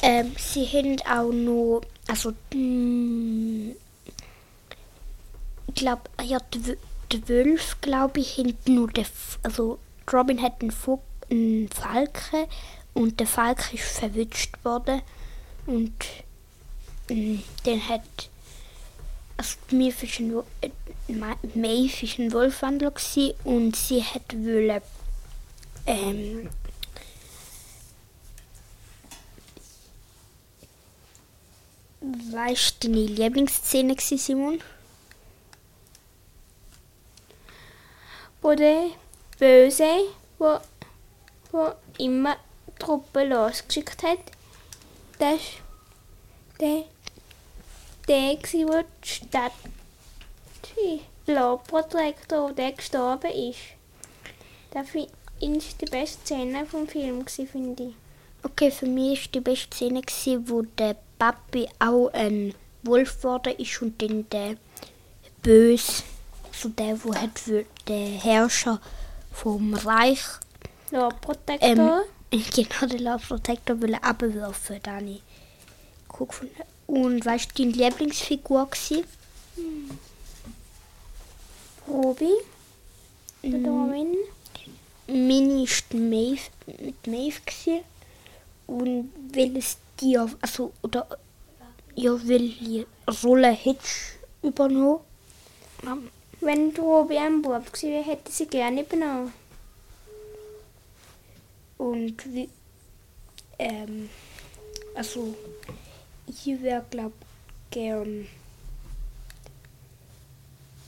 Ähm, 0.00 0.32
sie 0.38 0.64
haben 0.66 1.00
auch 1.10 1.32
noch, 1.32 1.82
also, 2.06 2.30
mh, 2.54 3.74
ich 5.66 5.74
glaube, 5.74 6.02
ja, 6.22 6.38
die, 6.54 7.28
Wölfe, 7.28 7.76
glaube 7.80 8.20
ich, 8.20 8.38
haben 8.38 8.56
nur 8.66 8.86
den, 8.92 9.02
F- 9.06 9.40
also, 9.42 9.80
Robin 10.12 10.40
hat 10.40 10.60
einen, 10.62 10.70
Vog, 10.70 11.02
einen 11.32 11.68
Falken 11.68 12.46
und 12.94 13.18
der 13.18 13.26
Falke 13.26 13.74
ist 13.74 13.98
verwünscht 13.98 14.54
worden 14.64 15.02
und 15.66 15.92
mh, 17.10 17.40
dann 17.64 17.88
hat, 17.88 18.02
also, 19.36 19.56
ein, 20.20 20.34
Wo- 20.34 20.44
äh, 20.60 20.70
ist 22.02 22.18
ein 22.18 22.32
Wolfwandler 22.32 22.90
und 23.44 23.76
sie 23.76 24.02
hat 24.02 24.32
wollen, 24.34 24.80
ähm, 25.86 26.48
Weißt 32.32 32.82
du 32.82 32.88
deine 32.88 33.06
Lieblingsszene, 33.06 33.94
gewesen, 33.94 34.18
Simon? 34.18 34.60
Wo 38.40 38.54
der 38.54 38.86
Böse, 39.38 39.86
wo, 40.38 40.58
wo 41.52 41.72
immer 41.98 42.36
Truppen 42.78 43.28
losgeschickt 43.30 44.02
hat, 44.02 44.18
das 45.20 45.40
der, 46.58 46.84
der 48.12 48.36
gsi, 48.36 48.66
wo 48.66 48.82
die 49.02 49.08
Stadt 49.08 49.52
Lobprotektor, 51.26 52.50
wo 52.50 52.52
der 52.52 52.72
gestorben 52.72 53.30
ist. 53.30 53.58
Das 54.70 54.88
ist 54.94 55.80
die 55.80 55.90
beste 55.90 56.20
Szene 56.20 56.66
vom 56.66 56.86
Film, 56.86 57.26
finde 57.26 57.84
ich. 57.84 57.94
Okay, 58.42 58.70
für 58.70 58.86
mich 58.86 59.20
war 59.20 59.32
die 59.32 59.40
beste 59.40 59.74
Szene, 59.74 60.02
gewesen, 60.02 60.48
wo 60.48 60.62
der 60.62 60.96
Papi 61.18 61.68
auch 61.78 62.08
ein 62.12 62.54
Wolf 62.82 63.18
geworden 63.18 63.54
ist 63.56 63.80
und 63.80 64.02
dann 64.02 64.28
der 64.28 64.56
Böse, 65.42 66.02
so 66.52 66.68
der, 66.68 67.02
wo 67.04 67.14
hat 67.14 67.30
der 67.88 68.06
Herrscher 68.08 68.80
vom 69.32 69.72
Reich 69.72 70.20
Lobprotektor? 70.90 72.02
ähm, 72.30 72.42
genau, 72.54 72.86
den 72.90 73.04
Love 73.04 73.26
Protector 73.26 73.80
will 73.80 73.94
abwerfen, 73.94 74.80
da 74.82 74.96
habe 74.96 75.06
ich 75.06 75.22
cool 76.18 76.26
gefunden. 76.26 76.71
Und 76.86 77.24
weißt 77.24 77.58
du, 77.58 77.62
deine 77.62 77.72
Lieblingsfigur 77.88 78.58
war? 78.58 78.68
Hm. 79.56 79.90
Robi? 81.88 82.30
Oder 83.42 83.58
Mm. 83.58 83.90
Min? 83.90 84.16
Mini 85.08 85.66
war 85.66 86.00
Maeve, 86.00 86.40
mit 86.66 87.06
Maeve. 87.06 87.40
Gewesen. 87.44 87.84
Und 88.66 89.12
welches 89.32 89.76
Tier, 89.96 90.30
also, 90.40 90.72
oder, 90.82 91.06
ja, 91.94 92.16
welche 92.26 92.86
Rolle 93.22 93.50
hättest 93.50 94.18
du 94.42 94.48
übernommen? 94.48 95.00
Wenn 96.40 96.74
Robi 96.76 97.18
ein 97.18 97.42
Bub 97.42 97.72
gewesen 97.72 97.90
wäre, 97.90 98.04
hätte 98.04 98.30
sie 98.30 98.46
gerne 98.46 98.82
übernommen. 98.82 99.32
Und 101.78 102.32
wie, 102.32 102.48
ähm, 103.58 104.08
also, 104.94 105.34
ich 106.26 106.46
wäre, 106.62 106.84
glaub, 106.90 107.12
gern 107.70 108.26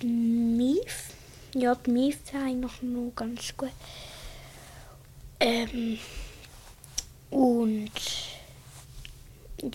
Mief. 0.03 1.11
Ja, 1.55 1.77
Mief 1.87 2.19
wäre 2.33 2.45
eigentlich 2.45 2.83
noch 2.83 3.15
ganz 3.15 3.57
gut. 3.57 3.71
Ähm, 5.41 5.99
und, 7.31 7.91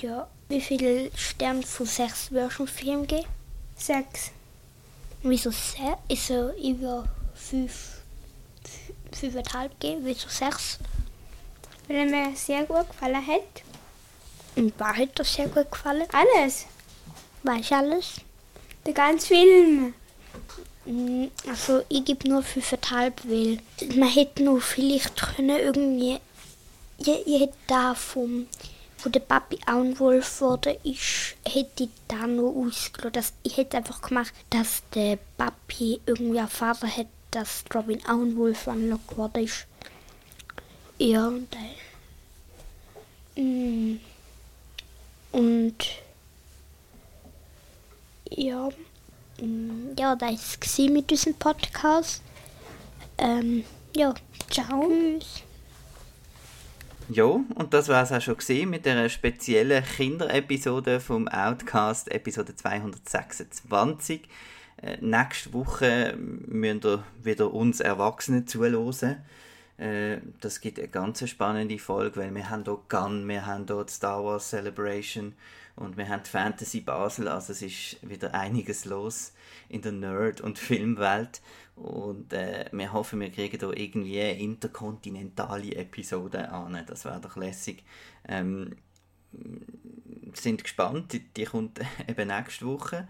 ja, 0.02 0.28
wie 0.50 0.62
viele 0.62 1.12
Sterne 1.16 1.64
von 1.64 1.86
sechs 1.86 2.32
würdest 2.32 2.60
du 2.60 2.66
Film 2.66 3.06
geben? 3.06 3.28
Sechs. 3.76 4.32
Wieso 5.22 5.52
sechs? 5.52 6.00
Also, 6.10 6.52
ich 6.58 6.80
würde 6.80 7.10
fünf, 7.36 8.02
fünfeinhalb 9.12 9.80
geben. 9.80 10.02
Wieso 10.04 10.30
sechs? 10.30 10.80
Weil 11.88 11.98
er 11.98 12.06
mir 12.06 12.36
sehr 12.36 12.66
gut 12.66 12.88
gefallen 12.90 13.26
hat. 13.26 13.64
Und 14.60 14.78
war 14.80 14.96
hat 14.96 15.18
dir 15.18 15.24
sehr 15.24 15.48
gut 15.48 15.72
gefallen? 15.72 16.06
Alles. 16.12 16.66
Weißt 17.44 17.72
du 17.72 17.76
alles? 17.76 18.16
Der 18.86 18.94
ganze 18.94 19.28
Film. 19.28 19.94
Mm, 20.86 21.28
Also 21.48 21.84
ich 21.88 22.04
gebe 22.04 22.28
nur 22.28 22.44
fünfeinhalb, 22.44 23.22
weil 23.24 23.60
man 23.96 24.10
hätte 24.10 24.44
noch 24.44 24.60
vielleicht 24.60 25.16
können 25.16 25.58
irgendwie, 25.58 26.20
ich, 26.98 27.08
ich 27.08 27.40
hätte 27.42 27.54
da 27.68 27.96
vom, 27.96 28.48
wo 29.02 29.10
der 29.10 29.22
Papi 29.22 29.60
Auenwolf 29.66 30.42
wurde, 30.42 30.78
ich 30.84 31.36
hätte 31.48 31.84
ich 31.84 31.90
da 32.10 32.28
noch 32.28 32.54
ausgelassen. 32.54 33.14
Dass, 33.14 33.34
ich 33.44 33.56
hätte 33.56 33.78
einfach 33.78 34.02
gemacht, 34.02 34.34
dass 34.50 34.84
der 34.94 35.18
Papi 35.38 36.02
irgendwie 36.06 36.38
erfahren 36.38 36.98
hat, 36.98 37.08
dass 37.32 37.64
Robin 37.74 38.06
Auenwolf 38.06 38.68
angelockt 38.68 39.08
geworden 39.08 39.46
ist. 39.46 39.68
Ja, 40.98 41.28
und 41.30 41.48
dann, 43.36 43.46
mm, 43.46 44.00
und 45.32 45.76
ja, 48.30 48.70
Mm, 49.42 49.96
Ja, 49.98 50.16
das 50.16 50.58
war 50.78 50.90
mit 50.90 51.12
unserem 51.12 51.34
Podcast. 51.36 52.22
Ähm, 53.18 53.64
ja, 53.96 54.14
ciao. 54.50 54.90
Tschüss. 54.90 55.44
Ja, 57.10 57.24
und 57.24 57.74
das 57.74 57.88
war 57.88 58.04
es 58.04 58.12
auch 58.12 58.22
schon 58.22 58.38
gesehen 58.38 58.70
mit 58.70 58.86
der 58.86 59.10
speziellen 59.10 59.84
Kinderepisode 59.84 61.00
vom 61.00 61.28
Outcast, 61.28 62.12
Episode 62.12 62.56
226. 62.56 64.22
Äh, 64.82 64.98
nächste 65.02 65.54
Woche 65.54 66.16
müsst 66.18 66.86
ihr 66.86 67.04
wieder 67.24 67.52
uns 67.54 67.80
Erwachsene 67.80 68.46
zuhören. 68.46 69.26
Äh, 69.80 70.18
das 70.42 70.60
gibt 70.60 70.78
eine 70.78 70.90
ganz 70.90 71.28
spannende 71.28 71.80
Folge, 71.80 72.18
weil 72.20 72.36
wir 72.36 72.50
haben 72.50 72.66
hier 72.66 72.80
Gun, 72.90 73.28
wir 73.28 73.46
haben 73.46 73.66
hier 73.66 73.86
Star 73.88 74.24
Wars 74.24 74.50
Celebration 74.50 75.34
und 75.78 75.96
wir 75.96 76.10
haben 76.10 76.26
Fantasy 76.26 76.82
Basel, 76.82 77.30
also 77.30 77.54
es 77.54 77.62
ist 77.62 78.10
wieder 78.10 78.34
einiges 78.34 78.84
los 78.84 79.32
in 79.70 79.82
der 79.82 79.94
Nerd- 79.94 80.42
und 80.42 80.60
Filmwelt. 80.60 81.42
Und 81.78 82.34
äh, 82.34 82.66
wir 82.74 82.92
hoffen, 82.92 83.22
wir 83.22 83.32
kriegen 83.32 83.58
hier 83.58 83.78
irgendwie 83.78 84.20
eine 84.20 84.38
interkontinentale 84.38 85.76
Episode 85.76 86.50
an, 86.50 86.84
das 86.86 87.06
wäre 87.06 87.22
doch 87.22 87.38
lässig. 87.38 87.86
Ähm, 88.28 88.76
sind 90.34 90.62
gespannt, 90.62 91.14
die, 91.14 91.20
die 91.20 91.46
kommt 91.46 91.80
eben 92.08 92.28
nächste 92.28 92.66
Woche 92.66 93.08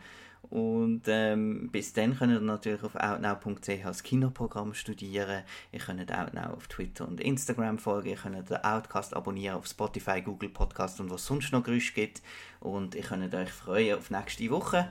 und 0.50 1.04
ähm, 1.08 1.70
bis 1.72 1.94
dann 1.94 2.18
könnt 2.18 2.34
ihr 2.34 2.40
natürlich 2.40 2.84
auf 2.84 2.96
outnow.ch 2.96 3.84
das 3.84 4.02
Kinoprogramm 4.02 4.74
studieren. 4.74 5.44
Ihr 5.72 5.80
könnt 5.80 6.12
Outnow 6.12 6.54
auf 6.56 6.68
Twitter 6.68 7.08
und 7.08 7.20
Instagram 7.20 7.78
folgen. 7.78 8.10
Ihr 8.10 8.16
könnt 8.16 8.50
den 8.50 8.64
Outcast 8.64 9.16
abonnieren 9.16 9.58
auf 9.58 9.68
Spotify, 9.68 10.22
Google 10.22 10.50
Podcast 10.50 11.00
und 11.00 11.12
was 11.12 11.26
sonst 11.26 11.52
noch 11.52 11.64
Gerüche 11.64 11.94
gibt. 11.94 12.24
Und 12.60 12.96
ihr 12.96 13.04
könnt 13.04 13.34
euch 13.34 13.52
freuen 13.52 13.98
auf 13.98 14.10
nächste 14.10 14.50
Woche. 14.50 14.90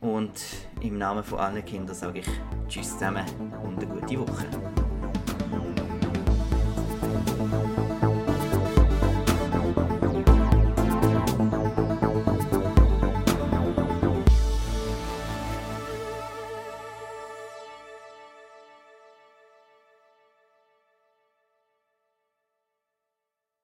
Und 0.00 0.40
im 0.80 0.96
Namen 0.96 1.24
von 1.24 1.40
allen 1.40 1.64
Kindern 1.64 1.96
sage 1.96 2.20
ich 2.20 2.28
Tschüss 2.68 2.92
zusammen 2.92 3.26
und 3.64 3.82
eine 3.82 3.86
gute 3.86 4.20
Woche. 4.20 4.87